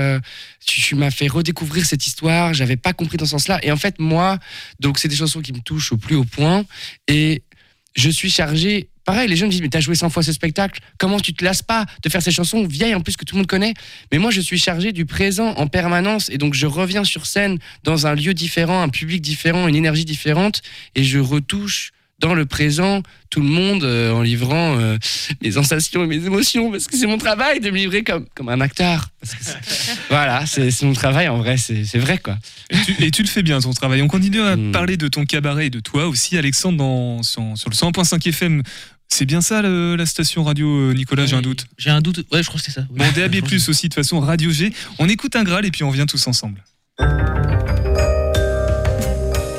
[0.65, 2.53] tu tu m'as fait redécouvrir cette histoire.
[2.55, 3.59] J'avais pas compris dans ce sens-là.
[3.63, 4.39] Et en fait, moi,
[4.79, 6.63] donc c'est des chansons qui me touchent au plus haut point.
[7.07, 7.43] Et
[7.93, 8.89] je suis chargé.
[9.03, 10.79] Pareil, les gens me disent mais t'as joué 100 fois ce spectacle.
[10.97, 13.39] Comment tu te lasses pas de faire ces chansons vieilles en plus que tout le
[13.39, 13.73] monde connaît?
[14.11, 17.57] Mais moi, je suis chargé du présent en permanence et donc je reviens sur scène
[17.83, 20.61] dans un lieu différent, un public différent, une énergie différente
[20.95, 21.91] et je retouche
[22.21, 24.97] dans le présent tout le monde euh, en livrant euh,
[25.41, 28.49] mes sensations et mes émotions parce que c'est mon travail de me livrer comme, comme
[28.49, 29.09] un acteur.
[30.09, 32.37] Voilà, c'est mon travail en vrai, c'est c'est vrai quoi.
[32.69, 34.01] Et tu, et tu le fais bien ton travail.
[34.01, 34.71] On continue à Hmm.
[34.71, 38.61] parler de ton cabaret et de toi aussi, Alexandre, dans, sur, sur le 100.5 FM.
[39.07, 41.65] C'est bien ça le- la station radio, euh, Nicolas J'ai un doute.
[41.77, 42.25] J'ai un doute.
[42.31, 42.85] Ouais, je crois que c'est ça.
[42.89, 42.97] Oui.
[42.99, 44.71] Bon, DAB, aussi, de toute façon, Radio G.
[44.99, 46.63] On écoute un Graal et puis on revient tous ensemble.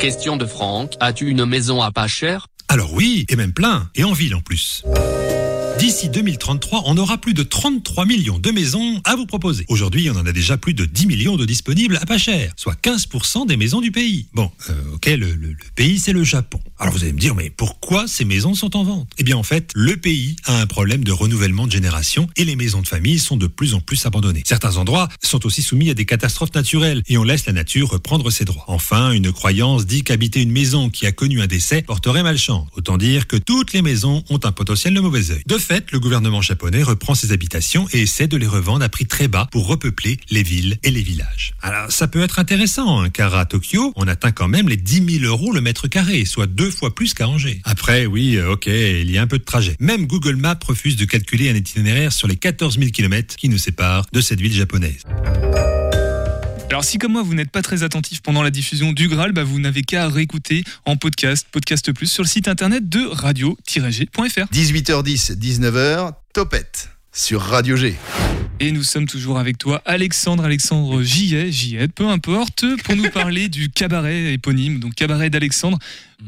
[0.03, 0.95] Question de Franck.
[0.99, 2.49] As-tu une maison à pas cher?
[2.67, 4.83] Alors oui, et même plein, et en ville en plus.
[5.83, 9.65] D'ici 2033, on aura plus de 33 millions de maisons à vous proposer.
[9.67, 12.81] Aujourd'hui, on en a déjà plus de 10 millions de disponibles à pas cher, soit
[12.81, 14.27] 15% des maisons du pays.
[14.33, 16.61] Bon, euh, ok, le, pays, c'est le Japon.
[16.79, 19.11] Alors vous allez me dire, mais pourquoi ces maisons sont en vente?
[19.19, 22.55] Eh bien, en fait, le pays a un problème de renouvellement de génération et les
[22.55, 24.45] maisons de famille sont de plus en plus abandonnées.
[24.47, 28.31] Certains endroits sont aussi soumis à des catastrophes naturelles et on laisse la nature reprendre
[28.31, 28.67] ses droits.
[28.69, 32.69] Enfin, une croyance dit qu'habiter une maison qui a connu un décès porterait malchance.
[32.77, 35.23] Autant dire que toutes les maisons ont un potentiel de mauvais
[35.63, 39.27] fait, le gouvernement japonais reprend ces habitations et essaie de les revendre à prix très
[39.27, 41.55] bas pour repeupler les villes et les villages.
[41.63, 45.21] Alors, ça peut être intéressant, hein, car à Tokyo, on atteint quand même les 10
[45.21, 47.61] 000 euros le mètre carré, soit deux fois plus qu'à Angers.
[47.65, 49.77] Après, oui, euh, ok, il y a un peu de trajet.
[49.81, 53.59] Même Google Maps refuse de calculer un itinéraire sur les 14 000 km qui nous
[53.59, 55.05] séparent de cette ville japonaise.
[56.73, 59.45] Alors si comme moi vous n'êtes pas très attentif pendant la diffusion du Graal, bah,
[59.45, 64.51] vous n'avez qu'à réécouter en podcast, podcast plus sur le site internet de radio-g.fr.
[64.51, 67.95] 18h10, 19h, Topette sur Radio G.
[68.59, 73.49] Et nous sommes toujours avec toi, Alexandre, Alexandre Gillet, Gillet, peu importe, pour nous parler
[73.49, 75.79] du cabaret éponyme, donc cabaret d'Alexandre.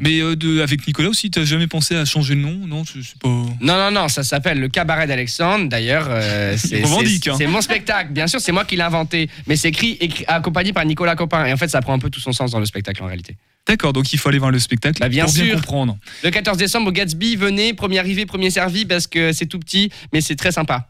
[0.01, 3.01] Mais euh, de, avec Nicolas aussi, t'as jamais pensé à changer le nom Non, je
[3.01, 3.29] sais pas.
[3.29, 5.68] Non, non, non, ça s'appelle le cabaret d'Alexandre.
[5.68, 7.35] D'ailleurs, euh, c'est hein.
[7.38, 8.12] c'est mon spectacle.
[8.12, 9.31] Bien sûr, c'est moi qui l'ai inventé.
[9.47, 11.47] Mais c'est écrit, écrit- accompagné par Nicolas Copin.
[11.47, 13.37] Et en fait, ça prend un peu tout son sens dans le spectacle en réalité.
[13.66, 15.55] D'accord, donc il faut aller voir le spectacle Bah, bien pour bien sûr.
[15.57, 15.96] comprendre.
[16.22, 19.90] Le 14 décembre au Gatsby, venez, premier arrivé, premier servi, parce que c'est tout petit,
[20.12, 20.88] mais c'est très sympa.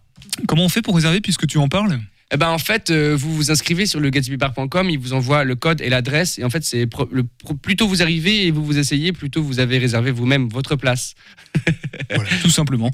[0.49, 2.01] Comment on fait pour réserver puisque tu en parles?
[2.35, 5.55] Eh ben en fait, euh, vous vous inscrivez sur le gatsbybar.com, il vous envoie le
[5.55, 6.37] code et l'adresse.
[6.41, 9.13] Et en fait, c'est pro- le, pro- plus tôt vous arrivez et vous vous essayez,
[9.13, 11.15] plus tôt vous avez réservé vous-même votre place.
[12.43, 12.91] Tout simplement.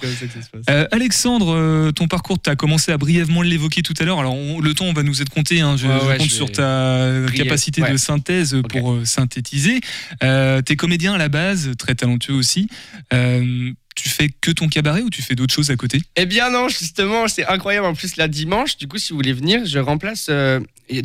[0.68, 4.18] Euh, Alexandre, euh, ton parcours, tu as commencé à brièvement l'évoquer tout à l'heure.
[4.20, 5.60] Alors, on- le temps on va nous être compté.
[5.62, 5.76] hein.
[5.78, 7.92] Je, Ouais, je ouais, compte je sur ta capacité Ouais.
[7.92, 9.80] de synthèse pour synthétiser.
[10.20, 12.68] Tu es comédien à la base, très talentueux aussi.
[14.02, 16.00] Tu fais que ton cabaret ou tu fais d'autres choses à côté?
[16.16, 17.86] Eh bien non, justement, c'est incroyable.
[17.86, 20.58] En plus, là, dimanche, du coup, si vous voulez venir, je remplace euh,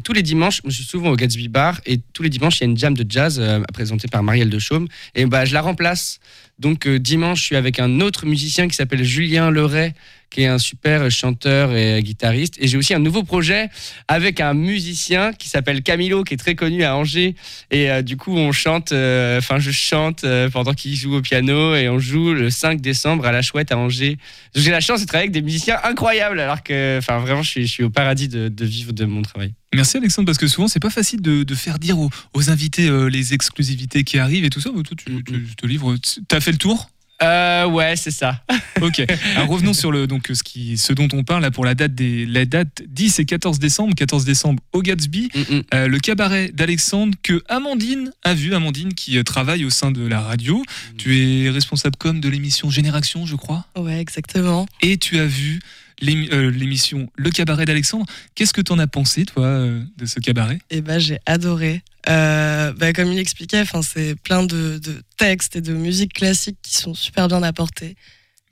[0.06, 0.62] tous les dimanches.
[0.64, 2.94] Je suis souvent au Gatsby Bar et tous les dimanches, il y a une jam
[2.94, 4.88] de jazz euh, présentée par Marielle de Chaume.
[5.14, 6.20] Et bah, je la remplace.
[6.58, 9.94] Donc euh, dimanche, je suis avec un autre musicien qui s'appelle Julien Leray,
[10.30, 12.56] qui est un super chanteur et guitariste.
[12.60, 13.70] Et j'ai aussi un nouveau projet
[14.08, 17.36] avec un musicien qui s'appelle Camilo, qui est très connu à Angers.
[17.72, 21.76] Et euh, du coup, on chante, euh, enfin, je chante pendant qu'il joue au piano
[21.76, 24.18] et on joue le 5 décembre à la Chouette à Angers.
[24.56, 27.84] J'ai la chance de travailler avec des musiciens incroyables, alors que, enfin, vraiment, je suis,
[27.84, 29.54] au paradis de vivre de mon travail.
[29.76, 32.88] Merci Alexandre, parce que souvent c'est pas facile de, de faire dire aux, aux invités
[32.88, 34.70] euh, les exclusivités qui arrivent et tout ça.
[34.76, 35.96] Bah, toi, tu, tu- je te livre.
[36.28, 36.90] T'as fait le tour?
[37.24, 38.44] Euh, ouais, c'est ça.
[38.82, 39.02] Ok.
[39.38, 41.96] Alors revenons sur le donc ce qui ce dont on parle là pour la date
[41.96, 43.96] des la date 10 et 14 décembre.
[43.96, 45.30] 14 décembre au Gatsby,
[45.74, 48.54] Euh, le cabaret d'Alexandre que Amandine a vu.
[48.54, 50.62] Amandine qui euh, travaille au sein de la radio.
[50.98, 53.66] Tu es responsable com de l'émission Génération, je crois?
[53.78, 54.68] Ouais, exactement.
[54.82, 55.62] Et tu as vu
[56.02, 58.06] l'émission Le cabaret d'Alexandre.
[58.36, 60.60] Qu'est-ce que t'en as pensé toi euh, de ce cabaret?
[60.70, 61.82] Et ben j'ai adoré.
[62.10, 66.58] Euh, bah, comme il expliquait, enfin c'est plein de, de textes et de musique classique
[66.62, 67.96] qui sont super bien apportés.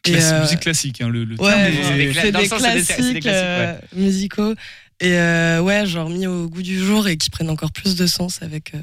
[0.05, 3.13] Et, Classi- euh, Musique classique, hein, le, le Ouais, terme est- c'est des, classiques, c'est
[3.13, 4.53] des classiques, euh, musicaux.
[4.99, 8.05] Et euh, ouais, genre mis au goût du jour et qui prennent encore plus de
[8.05, 8.79] sens avec euh,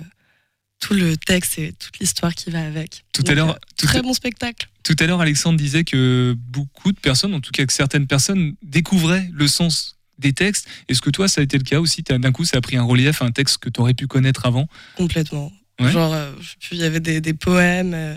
[0.81, 3.05] tout le texte et toute l'histoire qui va avec.
[3.13, 4.69] Tout à l'heure- euh, tout très bon spectacle.
[4.83, 8.55] Tout à l'heure, Alexandre disait que beaucoup de personnes, en tout cas que certaines personnes,
[8.63, 10.67] découvraient le sens des textes.
[10.89, 12.03] Est-ce que toi, ça a été le cas aussi?
[12.03, 14.67] D'un coup, ça a pris un relief, un texte que tu aurais pu connaître avant?
[14.97, 15.53] Complètement.
[15.81, 15.91] Ouais.
[15.93, 16.33] Genre, euh,
[16.73, 17.95] il y avait des, des poèmes.
[17.95, 18.17] euh,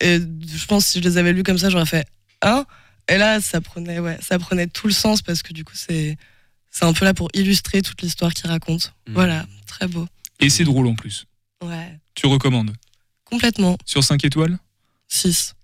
[0.00, 2.06] Et je pense que si je les avais lus comme ça, j'aurais fait
[2.42, 2.64] un.
[3.08, 6.16] Et là, ça prenait, ouais, ça prenait tout le sens parce que du coup, c'est
[6.70, 8.92] c'est un peu là pour illustrer toute l'histoire qu'il raconte.
[9.08, 9.12] Mm.
[9.14, 10.06] Voilà, très beau.
[10.40, 11.24] Et c'est drôle en plus.
[11.62, 12.72] Ouais, Tu recommandes?
[13.24, 13.76] Complètement.
[13.86, 14.58] Sur 5 étoiles?
[15.08, 15.54] 6.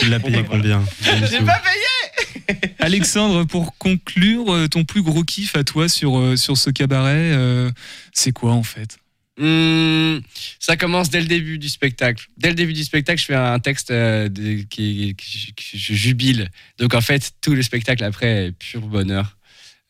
[0.00, 5.54] Tu l'as payé combien J'ai pas payé Alexandre, pour conclure, euh, ton plus gros kiff
[5.56, 7.70] à toi sur, euh, sur ce cabaret, euh,
[8.12, 8.98] c'est quoi en fait?
[9.40, 10.18] Hmm,
[10.58, 12.26] ça commence dès le début du spectacle.
[12.38, 15.94] Dès le début du spectacle, je fais un texte euh, de- qui, qui- qui- je
[15.94, 16.50] jubile.
[16.78, 19.36] Donc en fait, tout le spectacle après est pur bonheur.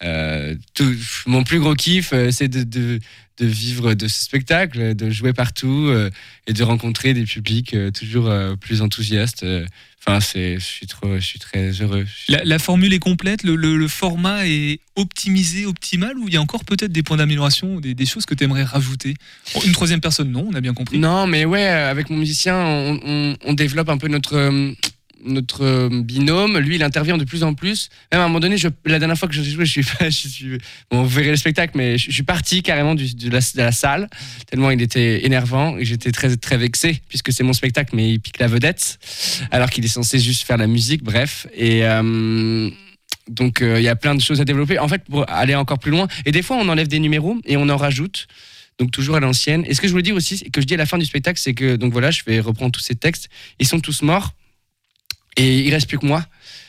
[0.05, 0.95] Euh, tout-
[1.27, 3.01] mon plus gros kiff, euh, c'est de, de-
[3.39, 6.11] de vivre de ce spectacle, de jouer partout euh,
[6.49, 9.45] et de rencontrer des publics euh, toujours plus enthousiastes.
[10.01, 12.05] Enfin, c'est, je suis trop, je suis très heureux.
[12.29, 16.37] la, la formule est complète, le, le- le format est optimisé, optimal, ou il y
[16.37, 19.15] a encore peut-être des points d'amélioration, ou des, des choses que tu aimerais rajouter?
[19.67, 20.99] Une troisième personne, non, on a bien compris.
[20.99, 24.51] Non, mais ouais, avec mon musicien, on, on- on développe un peu notre,
[25.25, 26.59] notre euh, binôme.
[26.59, 27.89] Lui, il intervient de plus en plus.
[28.13, 30.09] Même à un moment donné, je- la dernière fois que j'ai joué, je suis, je
[30.11, 30.59] suis
[30.91, 33.47] bon, vous verrez le spectacle, mais je, je suis parti carrément du- de, la, de
[33.57, 34.09] la salle,
[34.51, 38.21] tellement il était énervant et j'étais très, très vexé, puisque c'est mon spectacle, mais il
[38.21, 38.99] pique la vedette,
[39.51, 41.47] alors qu'il est censé juste faire la musique, bref.
[41.55, 41.85] Et.
[41.85, 42.71] euh,
[43.29, 44.79] donc euh, il y a plein de choses à développer.
[44.79, 47.59] En fait, pour aller encore plus loin, et des fois on enlève des numéros et
[47.59, 48.27] on en rajoute.
[48.79, 49.65] Donc toujours à l'ancienne.
[49.67, 51.05] Et ce que je voulais dire aussi, et que je dis à la fin du
[51.05, 53.29] spectacle, c'est que donc voilà, je vais reprendre tous ces textes.
[53.59, 54.33] Ils sont tous morts
[55.39, 56.25] et il reste plus que moi.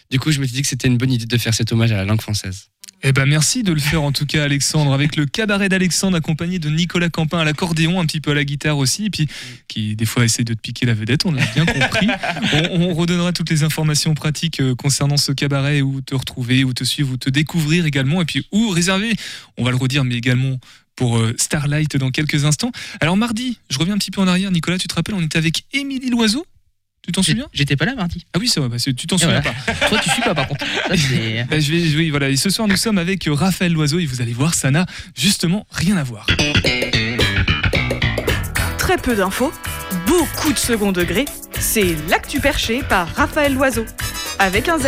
[0.10, 1.92] Du coup, je me suis dit que c'était une bonne idée de faire cet hommage
[1.92, 2.70] à la langue française.
[3.02, 4.94] Eh ben merci de le faire en tout cas Alexandre.
[4.94, 8.44] Avec le cabaret d'Alexandre accompagné de Nicolas Campin à l'accordéon un petit peu à la
[8.44, 9.30] guitare aussi et puis
[9.70, 12.10] qui des fois essaie de te piquer la vedette on l'a bien compris.
[12.72, 16.74] On, on redonnera toutes les informations pratiques euh, concernant ce cabaret où te retrouver où
[16.74, 19.14] te suivre où te découvrir également et puis où réserver
[19.58, 20.58] on va le redire mais également
[20.96, 22.72] pour euh, Starlight dans quelques instants.
[23.00, 24.52] Alors mardi je reviens un petit peu en arrière.
[24.52, 26.46] Nicolas tu te rappelles on était avec Émilie Loiseau
[27.10, 27.48] tu t'en souviens?
[27.54, 28.26] J'étais pas là mardi.
[28.34, 29.56] Ah oui, c'est vrai, parce que tu t'en souviens voilà.
[29.66, 29.88] pas.
[29.90, 30.66] Toi, tu suis pas par contre.
[30.90, 30.96] Bah,
[31.60, 32.30] je vais, oui, voilà.
[32.30, 34.86] Et ce soir, nous sommes avec euh, Raphaël Loiseau et vous allez voir, ça n'a
[35.16, 36.28] justement rien à voir.
[38.78, 39.52] Très peu d'infos,
[40.08, 41.26] beaucoup de second degré.
[41.60, 43.86] C'est l'actu perché par Raphaël Loiseau.
[44.40, 44.88] Avec un Z.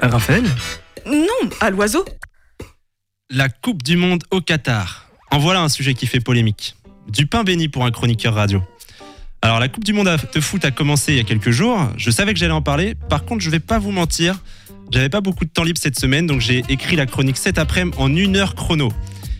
[0.00, 0.44] Raphaël?
[1.06, 2.04] Non, à l'oiseau.
[3.30, 5.08] La Coupe du Monde au Qatar.
[5.30, 6.74] En voilà un sujet qui fait polémique.
[7.08, 8.62] Du pain béni pour un chroniqueur radio.
[9.42, 11.88] Alors la Coupe du Monde de foot a commencé il y a quelques jours.
[11.96, 12.94] Je savais que j'allais en parler.
[13.08, 14.38] Par contre, je vais pas vous mentir.
[14.90, 17.96] J'avais pas beaucoup de temps libre cette semaine, donc j'ai écrit la chronique cet après-midi
[17.98, 18.92] en une heure chrono.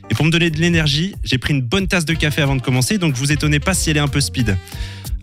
[0.09, 2.63] Et pour me donner de l'énergie, j'ai pris une bonne tasse de café avant de
[2.63, 4.57] commencer, donc vous étonnez pas si elle est un peu speed.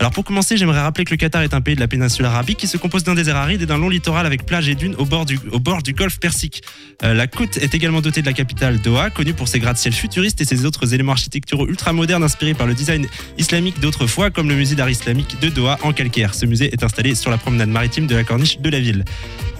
[0.00, 2.58] Alors pour commencer, j'aimerais rappeler que le Qatar est un pays de la péninsule arabique
[2.58, 5.04] qui se compose d'un désert aride et d'un long littoral avec plage et dunes au
[5.04, 6.62] bord du, golfe Persique.
[7.02, 10.40] Euh, la côte est également dotée de la capitale Doha, connue pour ses gratte-ciel futuristes
[10.40, 14.76] et ses autres éléments architecturaux ultra-modernes inspirés par le design islamique d'autrefois, comme le musée
[14.76, 16.34] d'art islamique de Doha en calcaire.
[16.34, 19.04] Ce musée est installé sur la promenade maritime de la corniche de la ville.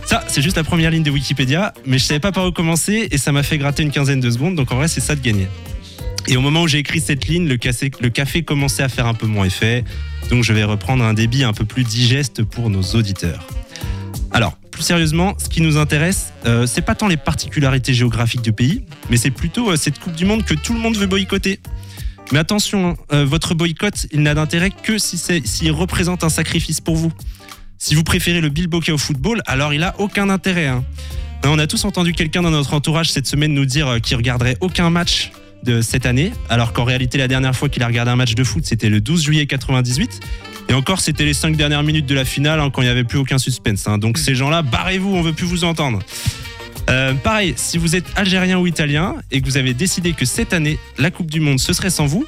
[0.06, 3.08] Ça, c'est juste la première ligne de Wikipédia, mais je savais pas par où commencer
[3.10, 5.20] et ça m'a fait gratter une quinzaine de secondes, donc en vrai, c'est ça de
[5.20, 5.48] gagner.
[6.30, 9.26] Et au moment où j'ai écrit cette ligne, le café, commençait à faire un peu
[9.26, 9.82] moins effet,
[10.28, 13.46] donc je vais reprendre un débit un peu plus digeste pour nos auditeurs.
[14.30, 18.52] Alors, plus sérieusement, ce qui nous intéresse, euh, c'est pas tant les particularités géographiques du
[18.52, 21.60] pays, mais c'est plutôt euh, cette Coupe du Monde que tout le monde veut boycotter.
[22.30, 26.82] Mais attention, hein, euh, votre boycott, il n'a d'intérêt que si s'il représente un sacrifice
[26.82, 27.10] pour vous.
[27.78, 30.66] Si vous préférez le bilboquet au football, alors il a aucun intérêt.
[30.66, 30.84] hein.
[31.42, 34.16] Hein, On a tous entendu quelqu'un dans notre entourage cette semaine nous dire euh, qu'il
[34.16, 35.32] regarderait aucun match
[35.64, 38.44] de cette année, alors qu'en réalité la dernière fois qu'il a regardé un match de
[38.44, 40.20] foot c'était le 12 juillet 98.
[40.70, 43.04] Et encore c'était les 5 dernières minutes de la finale hein, quand il n'y avait
[43.04, 43.86] plus aucun suspense.
[43.88, 43.98] hein.
[43.98, 46.00] Donc ces gens-là, barrez-vous, on veut plus vous entendre.
[46.90, 50.52] Euh, pareil, si vous êtes algérien ou italien et que vous avez décidé que cette
[50.54, 52.24] année la Coupe du Monde ce serait sans vous,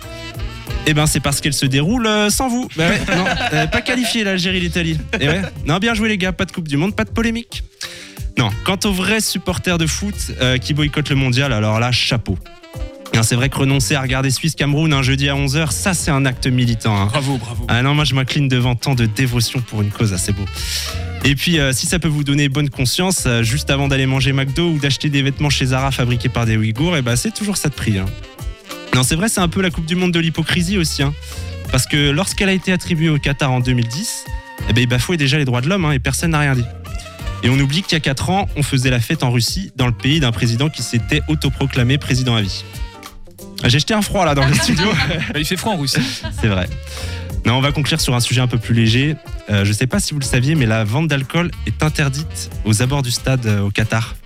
[0.86, 2.68] eh ben c'est parce qu'elle se déroule euh, sans vous.
[2.76, 4.98] Bah ouais, non, euh, pas qualifié l'Algérie l'Italie.
[5.20, 7.62] Et ouais, non bien joué les gars, pas de Coupe du Monde, pas de polémique.
[8.38, 10.14] Non, quant aux vrais supporters de foot
[10.62, 12.38] qui boycottent le mondial, alors là, chapeau.
[13.14, 16.24] Hein, C'est vrai que renoncer à regarder Suisse-Cameroun un jeudi à 11h, ça c'est un
[16.24, 16.96] acte militant.
[16.96, 17.06] hein.
[17.06, 17.64] Bravo, bravo.
[17.68, 20.44] Ah non, moi je m'incline devant tant de dévotion pour une cause assez beau.
[21.24, 24.32] Et puis, euh, si ça peut vous donner bonne conscience, euh, juste avant d'aller manger
[24.32, 27.58] McDo ou d'acheter des vêtements chez Zara fabriqués par des Ouïghours, et ben c'est toujours
[27.58, 27.98] ça de prix.
[27.98, 28.06] hein.
[28.94, 31.02] Non, c'est vrai, c'est un peu la Coupe du Monde de l'hypocrisie aussi.
[31.02, 31.12] hein.
[31.70, 34.24] Parce que lorsqu'elle a été attribuée au Qatar en 2010,
[34.68, 36.64] eh ben, il bafouait déjà les droits de l'homme hein, et personne n'a rien dit.
[37.42, 39.86] Et on oublie qu'il y a 4 ans, on faisait la fête en Russie, dans
[39.86, 42.64] le pays d'un président qui s'était autoproclamé président à vie.
[43.70, 44.86] J'ai jeté un froid là dans le studio.
[45.36, 46.00] Il fait froid en Russie.
[46.40, 46.68] C'est vrai.
[47.46, 49.14] Non, on va conclure sur un sujet un peu plus léger.
[49.48, 52.82] Euh, je sais pas si vous le saviez, mais la vente d'alcool est interdite aux
[52.82, 54.16] abords du stade euh, au Qatar.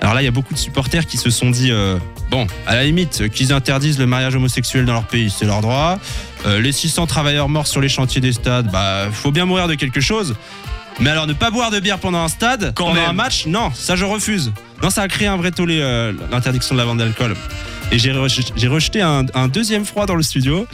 [0.00, 1.98] Alors là, il y a beaucoup de supporters qui se sont dit euh,
[2.30, 5.98] bon, à la limite, qu'ils interdisent le mariage homosexuel dans leur pays, c'est leur droit.
[6.46, 10.00] Les 600 travailleurs morts sur les chantiers des stades, bah, faut bien mourir de quelque
[10.00, 10.36] chose.
[11.00, 13.10] Mais alors, ne pas boire de bière pendant un stade, pendant même.
[13.10, 14.52] un match, non, ça je refuse.
[14.80, 15.80] Non, ça a créé un vrai tollé,
[16.30, 17.34] l'interdiction de la vente d'alcool.
[17.90, 20.66] Et j'ai re- j'ai rejeté un, un deuxième froid dans le studio.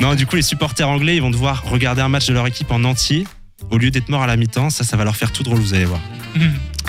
[0.00, 2.70] Non, du coup, les supporters anglais, ils vont devoir regarder un match de leur équipe
[2.70, 3.26] en entier
[3.70, 4.70] au lieu d'être morts à la mi-temps.
[4.70, 6.00] Ça, ça va leur faire tout drôle, vous allez voir.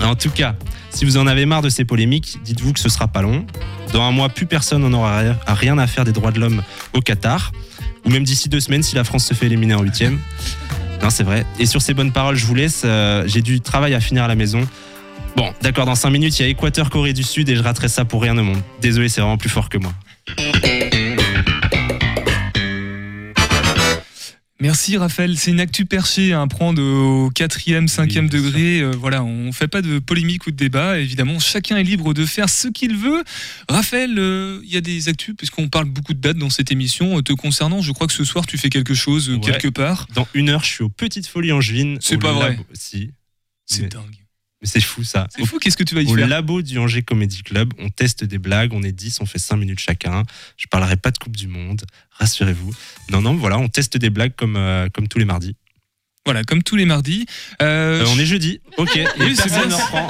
[0.01, 0.55] En tout cas,
[0.91, 3.45] si vous en avez marre de ces polémiques, dites-vous que ce sera pas long.
[3.91, 6.39] Dans un mois, plus personne n'en aura rien- à rien à faire des droits de
[6.39, 7.51] l'homme au Qatar.
[8.05, 10.17] Ou même d'ici deux semaines si la France se fait éliminer en huitième.
[11.03, 11.45] Non, c'est vrai.
[11.59, 12.83] Et sur ces bonnes paroles, je vous laisse.
[12.85, 14.65] euh, J'ai du travail à finir à la maison.
[15.35, 17.87] Bon, d'accord, dans cinq minutes, il y a Équateur, Corée du Sud et je raterai
[17.87, 18.61] ça pour rien au monde.
[18.81, 19.93] Désolé, c'est vraiment plus fort que moi.
[24.61, 28.81] Merci Raphaël, c'est une actu perchée à prendre au quatrième, cinquième degré.
[28.81, 30.99] Euh, voilà, on fait pas de polémique ou de débat.
[30.99, 33.23] Évidemment, chacun est libre de faire ce qu'il veut.
[33.69, 37.17] Raphaël, euh, il y a des actus puisqu'on parle beaucoup de dates dans cette émission
[37.17, 37.81] euh, te concernant.
[37.81, 39.39] Je crois que ce soir tu fais quelque chose Ouais.
[39.39, 40.07] quelque part.
[40.13, 41.97] Dans une heure, je suis aux Petites Folies Angevines.
[42.01, 42.55] C'est pas vrai.
[42.57, 43.11] labo- Si.
[43.65, 44.18] C'est dingue.
[44.61, 45.27] Mais c'est fou ça.
[45.33, 47.89] C'est fou, qu'est-ce que tu vas y Au faire labo du Angers Comedy Club, on
[47.89, 50.23] teste des blagues, on est 10, on fait 5 minutes chacun.
[50.57, 52.73] Je parlerai pas de Coupe du Monde, rassurez-vous.
[53.09, 55.55] Non, non, voilà, on teste des blagues comme, euh, comme tous les mardis.
[56.25, 57.25] Voilà, comme tous les mardis.
[57.61, 60.07] Euh, Euh, on est jeudi, ok, et Oui, personne ne reprend.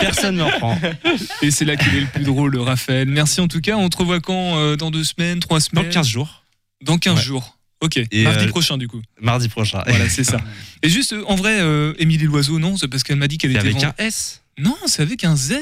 [0.00, 0.78] Personne ne reprend.
[1.42, 3.08] Et c'est là qu'il est le plus drôle, Raphaël.
[3.08, 3.76] Merci en tout cas.
[3.76, 6.42] On te revoit quand Dans deux semaines, trois semaines Dans 15 jours.
[6.84, 7.22] Dans 15 Ouais.
[7.24, 7.55] jours.
[7.82, 9.02] Ok, Et, mardi euh, prochain du coup.
[9.20, 9.82] Mardi prochain.
[9.86, 10.40] Voilà, c'est ça.
[10.82, 13.50] Et juste, euh, en vrai, euh, Émilie Loiseau, non, c'est parce qu'elle m'a dit qu'elle
[13.50, 13.60] était.
[13.60, 14.42] avec vend- un S.
[14.58, 15.52] Non, c'est avec un Z.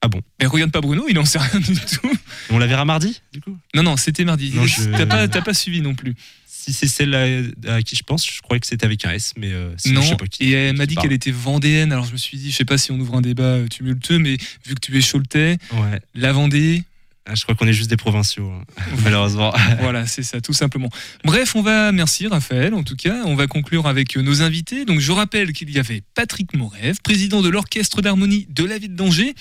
[0.00, 2.10] Ah bon Mais regarde pas Bruno, il en sait rien du tout.
[2.50, 3.58] On la verra mardi, du coup?
[3.74, 4.52] Non, non, c'était mardi.
[4.54, 4.90] Non, je-
[5.26, 6.14] T'as pas, suivi non plus.
[6.46, 9.32] Si c'est celle à, à qui je pense, je croyais que c'était avec un S,
[9.36, 10.44] mais euh, non, je sais pas qui.
[10.44, 11.92] et elle m'a dit qu'elle était vendéenne.
[11.92, 14.36] Alors je me suis dit, je sais pas si on ouvre un débat tumultueux, mais
[14.66, 16.00] vu que tu es Choletais, Ouais.
[16.14, 16.84] la Vendée,
[17.30, 18.64] Ah, je crois qu'on est juste des provinciaux, hein,
[19.04, 19.52] malheureusement.
[19.80, 20.88] voilà, c'est ça, tout simplement.
[21.24, 24.86] Bref, on va, merci Raphaël, en tout cas, on va conclure avec euh, nos invités.
[24.86, 28.94] Donc, je rappelle qu'il y avait Patrick Morève, président de l'orchestre d'harmonie de la ville
[28.94, 29.34] d'Angers,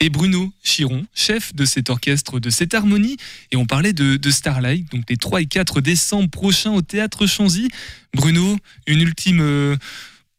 [0.00, 3.16] et Bruno Chiron, chef de cet orchestre de cette harmonie.
[3.50, 7.26] Et on parlait de, de Starlight, donc les 3 et 4 décembre prochains au théâtre
[7.26, 7.68] Chanzy.
[8.14, 8.56] Bruno,
[8.86, 9.76] une ultime euh,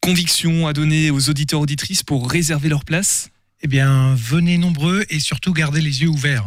[0.02, 3.32] conviction à donner aux auditeurs auditrices pour réserver leur place?
[3.62, 6.46] Eh bien, venez nombreux et surtout gardez les yeux ouverts.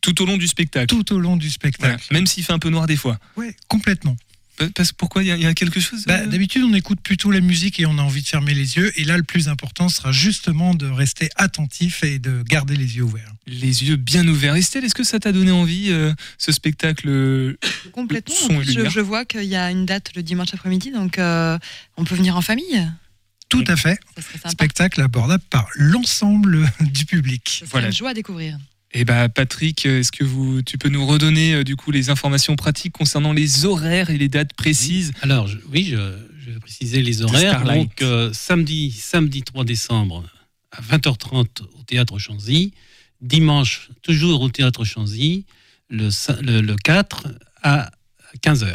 [0.00, 0.86] Tout au long du spectacle.
[0.86, 2.06] Tout au long du Voilà, spectacle.
[2.12, 3.18] même s'il fait un peu noir des fois.
[3.36, 4.16] Ouais, complètement.
[4.56, 6.74] Pa- Parce, pourquoi il y, a- il y a quelque chose Bah, euh, D'habitude, on
[6.74, 8.90] écoute plutôt la musique et on a envie de fermer les yeux.
[9.00, 13.04] Et là, le plus important sera justement de rester attentif et de garder les yeux
[13.04, 13.32] ouverts.
[13.46, 14.56] Les yeux bien ouverts.
[14.56, 17.56] Estelle, est-ce que ça t'a donné envie, euh, ce spectacle euh,
[17.92, 18.34] Complètement.
[18.34, 21.56] Son je, vois qu'il y a une date le dimanche après-midi, donc euh,
[21.96, 22.84] on peut venir en famille.
[23.48, 23.98] Tout à fait.
[24.16, 24.50] Ça serait sympa.
[24.50, 27.62] Spectacle abordable par l'ensemble du public.
[27.70, 27.86] Voilà.
[27.86, 28.58] une joie à découvrir.
[28.92, 32.56] Eh ben, Patrick, est-ce que vous, tu peux nous redonner euh, du coup les informations
[32.56, 35.96] pratiques concernant les horaires et les dates précises Alors, je- oui, je,
[36.44, 37.58] je vais préciser les horaires.
[37.80, 40.24] Donc, euh, samedi, samedi 3 décembre
[40.70, 42.72] à 20h30 au théâtre Chanzy.
[43.20, 45.44] Dimanche, toujours au théâtre Chanzy.
[45.90, 47.28] Le, cin- le, le 4
[47.62, 47.90] à
[48.42, 48.74] 15h.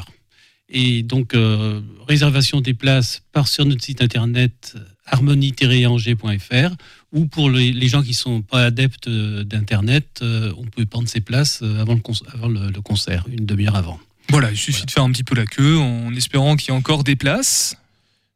[0.70, 4.76] Et donc, euh, réservation des places par sur notre site internet
[5.07, 6.76] harmonie-angers.fr
[7.14, 11.07] ou pour les, les gens qui sont pas adeptes euh, d'internet, euh, on peut prendre
[11.07, 13.99] ses places euh, avant le, con- avant le- le concert, une demi-heure avant.
[14.30, 16.78] Voilà, il suffit de faire un petit peu la queue en espérant qu'il y ait
[16.78, 17.78] encore des places.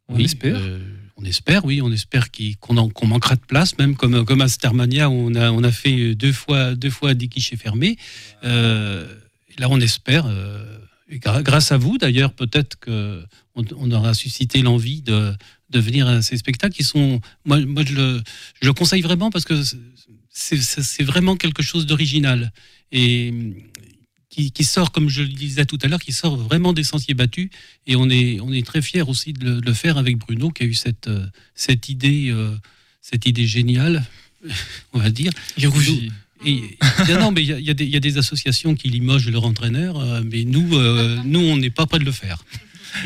[0.08, 0.56] On Oui, espère.
[0.58, 0.80] euh,
[1.18, 2.28] on espère, oui, on espère
[2.62, 6.14] qu'on manquera de place, même comme, comme à Starmania, où on a, on a fait
[6.14, 7.98] deux fois, deux fois des guichets fermés.
[8.44, 9.08] Euh,
[9.58, 10.28] là, on espère,
[11.44, 13.24] grâce à vous d'ailleurs, peut-être qu'on
[13.56, 15.34] on aura suscité l'envie de,
[15.70, 17.20] de venir à ces spectacles qui sont.
[17.46, 18.22] Moi, moi je, le,
[18.62, 19.62] je le conseille vraiment parce que
[20.30, 22.52] c'est- vraiment quelque chose d'original.
[22.92, 23.34] Et
[24.30, 27.14] qui, qui sort, comme je le disais tout à l'heure, qui sort vraiment des sentiers
[27.16, 27.50] battus.
[27.88, 30.52] Et on est, on est très fiers aussi de le, de le faire avec Bruno,
[30.52, 32.56] qui a eu cette, euh, cette, idée, euh,
[33.02, 34.06] cette idée géniale,
[34.94, 35.32] on va dire.
[35.58, 36.12] Il rougit.
[36.46, 38.90] Et, et- non, mais il y y, a des- il y a des associations qui
[38.90, 42.44] limogent leur entraîneur, euh, mais nous, euh, nous on n'est pas prêt de le faire.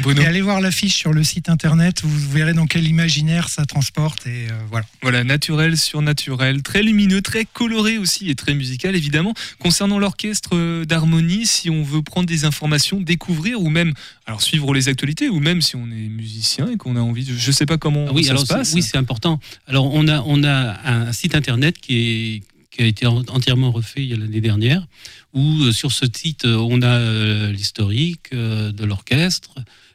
[0.01, 3.65] Bruno Et allez voir l'affiche sur le site internet, vous verrez dans quel imaginaire ça
[3.65, 4.25] transporte.
[4.27, 4.85] Et euh, voilà.
[5.01, 9.33] Voilà, naturel sur naturel, très lumineux, très coloré aussi et très musical évidemment.
[9.59, 13.93] Concernant l'orchestre d'harmonie, si on veut prendre des informations, découvrir ou même
[14.25, 17.35] alors suivre les actualités ou même si on est musicien et qu'on a envie de,
[17.35, 18.73] je sais pas comment Ah oui, ça alors se passe.
[18.73, 19.39] oui, c'est important.
[19.67, 21.97] Alors on a, on a un site internet qui,
[22.37, 24.87] est, qui a été en- entièrement refait l'année dernière,
[25.33, 29.51] où euh, sur ce site euh, on a euh, l'historique de l'orchestre,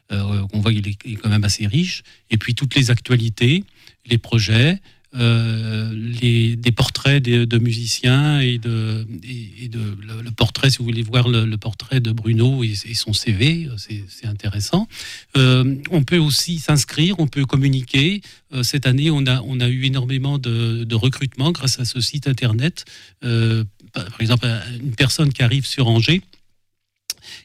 [0.09, 3.65] on voit qu'il est, il est quand même assez riche, et puis toutes les actualités,
[4.05, 4.79] les projets,
[5.15, 9.79] euh, les, des portraits de, musiciens et, de, et, de
[10.23, 14.27] le, portrait, si vous voulez voir le, portrait de Bruno et, son CV, c'est c'est
[14.27, 14.87] intéressant.
[15.35, 18.21] Euh, on peut aussi s'inscrire, on peut communiquer.
[18.53, 22.01] Euh, cette année, on a, on a eu énormément de, de recrutement grâce à ce
[22.01, 22.85] site internet.
[23.23, 24.47] Euh, par exemple,
[24.81, 26.21] une personne qui arrive sur Angers,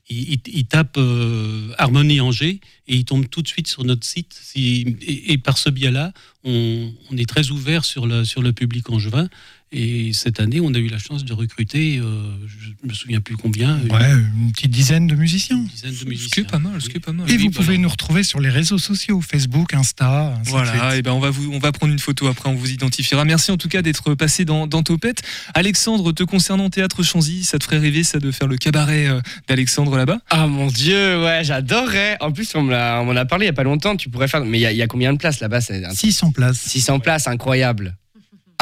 [0.09, 4.39] il, tape euh, Harmonie Angers et il tombe tout de suite sur notre site.
[4.41, 6.13] Si- et, par ce biais-là,
[6.45, 9.29] on, on est très ouvert sur le, sur le public angevin.
[9.75, 12.05] Et cette année, on a eu la chance de recruter, euh,
[12.47, 14.11] je me souviens plus combien, une Ouais,
[14.45, 15.57] une petite dizaine de musiciens.
[15.57, 16.29] dizaine de Ce musiciens.
[16.31, 17.31] qui est pas mal, ce qui est pas mal.
[17.31, 20.35] Et vous Oui, pouvez nous retrouver sur les réseaux sociaux, Facebook, Insta.
[20.41, 22.71] ainsi Voilà, et ben on va vous, on va prendre une photo après, on vous
[22.71, 23.25] identifiera.
[23.25, 25.23] Merci en tout cas d'être passé dans, dans Topette.
[25.55, 29.21] Alexandre, te concernant Théâtre Chanzy, ça te ferait rêver ça de faire le cabaret euh,
[29.49, 30.19] d'Alexandre là-bas?
[30.29, 32.19] Ah mon dieu, ouais, j'adorerais.
[32.21, 33.97] En plus, on m'en a parlé il y a pas longtemps.
[33.97, 34.45] Tu pourrais faire.
[34.45, 35.63] Mais il y, a- il y a combien de places là-bas?
[35.63, 36.59] C'est un- 600 places.
[36.61, 37.97] 600 places, incroyable.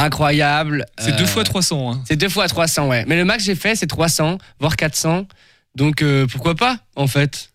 [0.05, 0.87] Incroyable.
[0.99, 1.93] C'est Euh, deux fois 300.
[1.93, 2.03] hein.
[2.07, 3.05] C'est deux fois 300, ouais.
[3.07, 5.27] Mais le max que j'ai fait, c'est 300, voire 400.
[5.77, 7.49] Donc euh, pourquoi pas, en fait?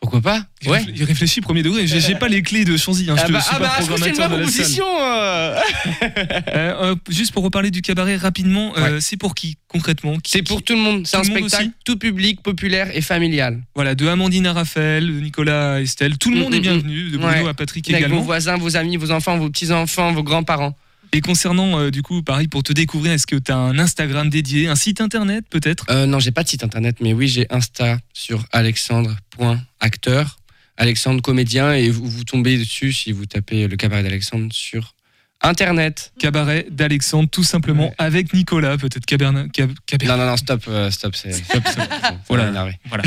[0.00, 0.44] Pourquoi pas?
[0.66, 0.84] Ouais.
[0.94, 1.86] Il réfléchit premier degré.
[1.86, 3.08] J'ai pas les clés de Chanzy.
[3.10, 4.16] Hein, je Ah te- bah, je suis ah pas bah, je trouve que c'est une
[4.16, 4.84] bonne proposition.
[5.00, 5.58] euh.
[6.54, 10.16] Euh, euh, juste pour reparler du cabaret rapidement, euh, c'est pour qui concrètement?
[10.24, 11.06] C'est pour tout le monde.
[11.06, 11.72] C'est un spectacle aussi?
[11.84, 13.62] tout public, populaire et familial.
[13.74, 16.62] Voilà, de Amandine à Raphaël, de Nicolas à Estelle, tout le Mm, monde est mm,
[16.62, 17.48] bienvenu, de Bruno Ouais.
[17.50, 18.18] à Patrick Avec également.
[18.18, 20.76] vos voisins, vos amis, vos enfants, vos petits-enfants, vos grands-parents.
[21.12, 24.28] Et concernant, euh, du coup, pareil, pour te découvrir, est-ce que tu as un Instagram
[24.28, 25.86] dédié, un site internet peut-être?
[25.90, 30.38] Euh, non, j'ai pas de site internet, mais oui, j'ai Insta sur alexandre.acteur,
[30.76, 34.95] Alexandre comédien, et vous, vous tombez dessus si vous tapez le cabaret d'Alexandre sur
[35.42, 36.12] internet.
[36.18, 39.50] Cabaret d'Alexandre, tout simplement, avec Nicolas, peut-être Cabernet.
[39.52, 41.32] Cab- Caber- Non, non, non, stop, euh, stop, c'est.
[41.32, 41.62] Stop,
[42.28, 42.50] Voilà.
[42.50, 42.68] Voilà.
[42.88, 43.04] Voilà.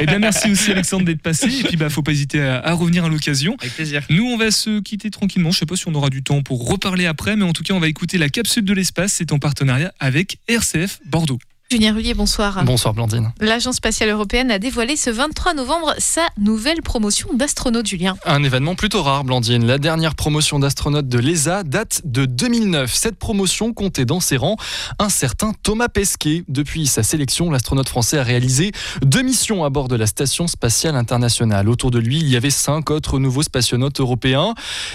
[0.00, 1.46] Eh bien, merci aussi Alexandre d'être passé.
[1.60, 3.56] Et puis, bah, faut pas hésiter à, à revenir à l'occasion.
[3.60, 4.02] Avec plaisir.
[4.10, 5.50] Nous, on va se quitter tranquillement.
[5.50, 7.74] Je sais pas si on aura du temps pour reparler après, mais en tout cas,
[7.74, 9.12] on va écouter la capsule de l'espace.
[9.14, 11.38] C'est en partenariat avec RCF Bordeaux.
[11.72, 12.62] Julien Rullier, bonsoir.
[12.64, 13.32] Bonsoir Blandine.
[13.40, 18.14] L'Agence spatiale européenne a dévoilé ce 23 novembre sa nouvelle promotion d'astronautes, Julien.
[18.26, 19.64] Un événement plutôt rare, Blandine.
[19.64, 22.94] La dernière promotion d'astronaute de l'ESA date de 2009.
[22.94, 24.58] Cette promotion comptait dans ses rangs
[24.98, 26.44] un certain Thomas Pesquet.
[26.46, 30.94] Depuis sa sélection, l'astronaute français a réalisé deux missions à bord de la Station spatiale
[30.94, 31.70] internationale.
[31.70, 34.52] Autour de lui, il y avait cinq autres nouveaux spationautes européens,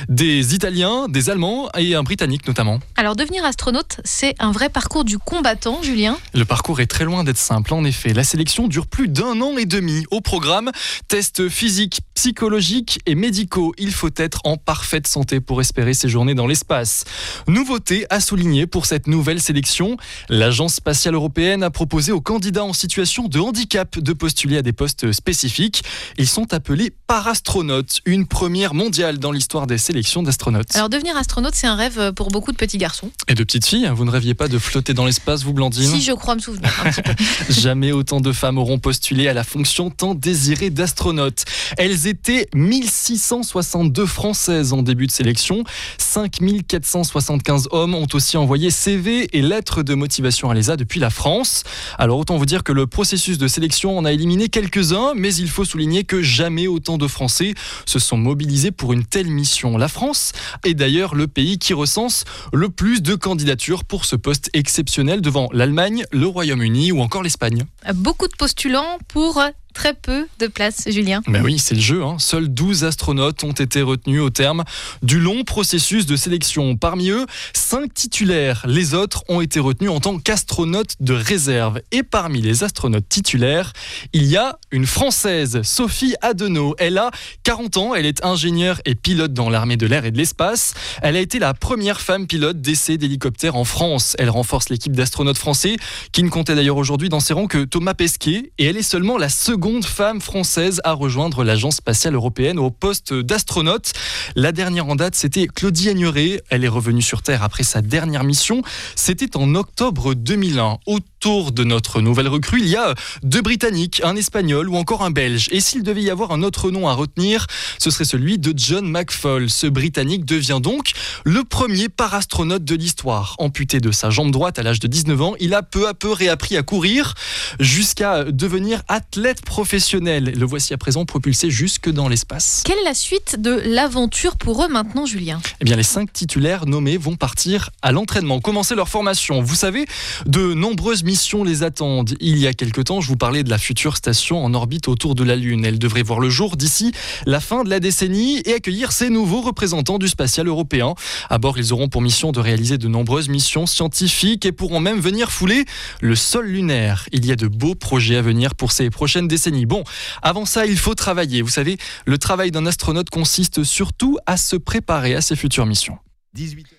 [0.10, 2.78] des Italiens, des Allemands et un Britannique notamment.
[2.98, 6.20] Alors, devenir astronaute, c'est un vrai parcours du combattant, Julien.
[6.36, 7.74] Le parcours est très loin d'être simple.
[7.74, 10.06] En effet, la sélection dure plus d'un an et demi.
[10.12, 10.72] Au programme,
[11.08, 13.74] tests physiques, psychologiques et médicaux.
[13.78, 17.06] Il faut être en parfaite santé pour espérer séjourner dans l'espace.
[17.48, 19.98] Nouveauté à souligner pour cette nouvelle sélection,
[20.28, 24.74] l'Agence spatiale européenne a proposé aux candidats en situation de handicap de postuler à des
[24.74, 25.84] postes spécifiques.
[26.18, 30.76] Ils sont appelés parastronautes, une première mondiale dans l'histoire des sélections d'astronautes.
[30.76, 33.12] Alors, devenir astronaute, c'est un rêve pour beaucoup de petits garçons.
[33.30, 35.90] Et de petites filles, vous ne rêviez pas de flotter dans l'espace, vous Blandine?
[35.90, 36.57] Si je crois me souvenir
[37.50, 41.44] Jamais autant de femmes auront postulé à la fonction tant désirée d'astronaute.
[41.78, 45.64] Elles étaient 1662 françaises en début de sélection.
[45.98, 51.64] 5475 hommes ont aussi envoyé CV et lettres de motivation à l'ESA depuis la France.
[51.98, 55.50] Alors autant vous dire que le processus de sélection en a éliminé quelques-uns, mais il
[55.50, 57.54] faut souligner que jamais autant de Français
[57.86, 59.78] se sont mobilisés pour une telle mission.
[59.78, 60.32] La France
[60.64, 65.50] est d'ailleurs le pays qui recense le plus de candidatures pour ce poste exceptionnel devant
[65.52, 67.66] l'Allemagne, le Royaume-Uni ou encore l'Espagne.
[67.96, 69.42] Beaucoup de postulants pour
[69.78, 71.22] très peu de places, Julien.
[71.28, 72.04] Ben oui, c'est le jeu.
[72.04, 72.16] Hein.
[72.18, 74.64] Seuls 12 astronautes ont été retenus au terme
[75.04, 76.76] du long processus de sélection.
[76.76, 78.66] Parmi eux, 5 titulaires.
[78.68, 81.80] Les autres ont été retenus en tant qu'astronautes de réserve.
[81.92, 83.72] Et parmi les astronautes titulaires,
[84.14, 86.74] il y a une Française, Sophie Adenau.
[86.80, 87.12] Elle a
[87.44, 90.74] 40 ans, elle est ingénieure et pilote dans l'armée de l'air et de l'espace.
[91.04, 94.16] Elle a été la première femme pilote d'essai d'hélicoptère en France.
[94.18, 95.76] Elle renforce l'équipe d'astronautes français,
[96.12, 98.52] qui ne comptait d'ailleurs aujourd'hui dans ses rangs que Thomas Pesquet.
[98.58, 103.14] Et elle est seulement la seconde femme française à rejoindre l'Agence spatiale européenne au poste
[103.14, 103.92] d'astronaute.
[104.36, 106.42] La dernière en date, c'était Claudie Agnoret.
[106.50, 108.62] Elle est revenue sur Terre après sa dernière mission.
[108.96, 110.78] C'était en octobre 2001.
[111.20, 112.94] Autour de notre nouvelle recrue, il y a
[113.24, 115.48] deux Britanniques, un Espagnol ou encore un Belge.
[115.52, 117.48] Et s'il devait y avoir un autre nom à retenir,
[117.80, 119.50] ce serait celui de John McFall.
[119.50, 120.92] Ce Britannique devient donc
[121.26, 123.36] le premier parastronaute de l'histoire.
[123.40, 126.12] Amputé de sa jambe droite à l'âge de 19 ans, il a peu à peu
[126.12, 127.16] réappris à courir
[127.60, 130.36] jusqu'à devenir athlète professionnel.
[130.38, 132.62] Le voici à présent propulsé jusque dans l'espace.
[132.64, 135.42] Quelle est la suite de l'aventure pour eux maintenant, Julien?
[135.62, 139.42] Eh bien, les cinq titulaires nommés vont partir à l'entraînement, commencer leur formation.
[139.42, 139.88] Vous savez,
[140.28, 142.16] de nombreuses missions les attendent.
[142.20, 145.16] Il y a quelque temps, je vous parlais de la future station en orbite autour
[145.16, 145.64] de la Lune.
[145.64, 146.92] Elle devrait voir le jour d'ici
[147.26, 150.96] la fin de la décennie et accueillir ses nouveaux représentants du spatial européen.
[151.30, 155.00] À bord, ils auront pour mission de réaliser de nombreuses missions scientifiques et pourront même
[155.00, 155.64] venir fouler
[156.02, 157.08] le sol lunaire.
[157.14, 159.66] Il y a de beaux projets à venir pour ces prochaines décennies.
[159.66, 159.86] Bon,
[160.22, 161.42] avant ça, il faut travailler.
[161.42, 165.98] Vous savez, le travail d'un astronaute consiste surtout à se préparer à ses futures missions.
[166.34, 166.77] 18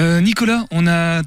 [0.00, 1.20] Euh, Nicolas, on a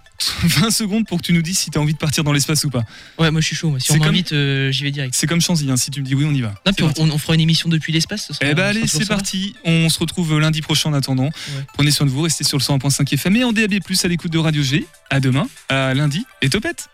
[0.44, 2.64] 20 secondes pour que tu nous dises si tu as envie de partir dans l'espace
[2.64, 2.84] ou pas.
[3.20, 3.70] Ouais, moi je suis chaud.
[3.70, 3.80] moi.
[3.80, 5.14] Si on C'est comme- m'invite, euh, j'y vais direct.
[5.16, 6.56] C'est comme Chanzy, hein, si tu me dis oui, on y va.
[6.66, 8.26] Non, puis on, on fera une émission depuis l'espace.
[8.28, 9.56] ce sera- Eh ben ce allez, c'est parti.
[9.66, 11.30] On se retrouve lundi prochain en attendant.
[11.76, 14.40] Prenez soin de vous, restez sur le 101.5 FM et en DAB+, à l'écoute de
[14.40, 14.88] Radio G.
[15.12, 16.90] À demain, à lundi et topette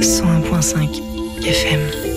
[0.00, 2.07] 101.5 FM.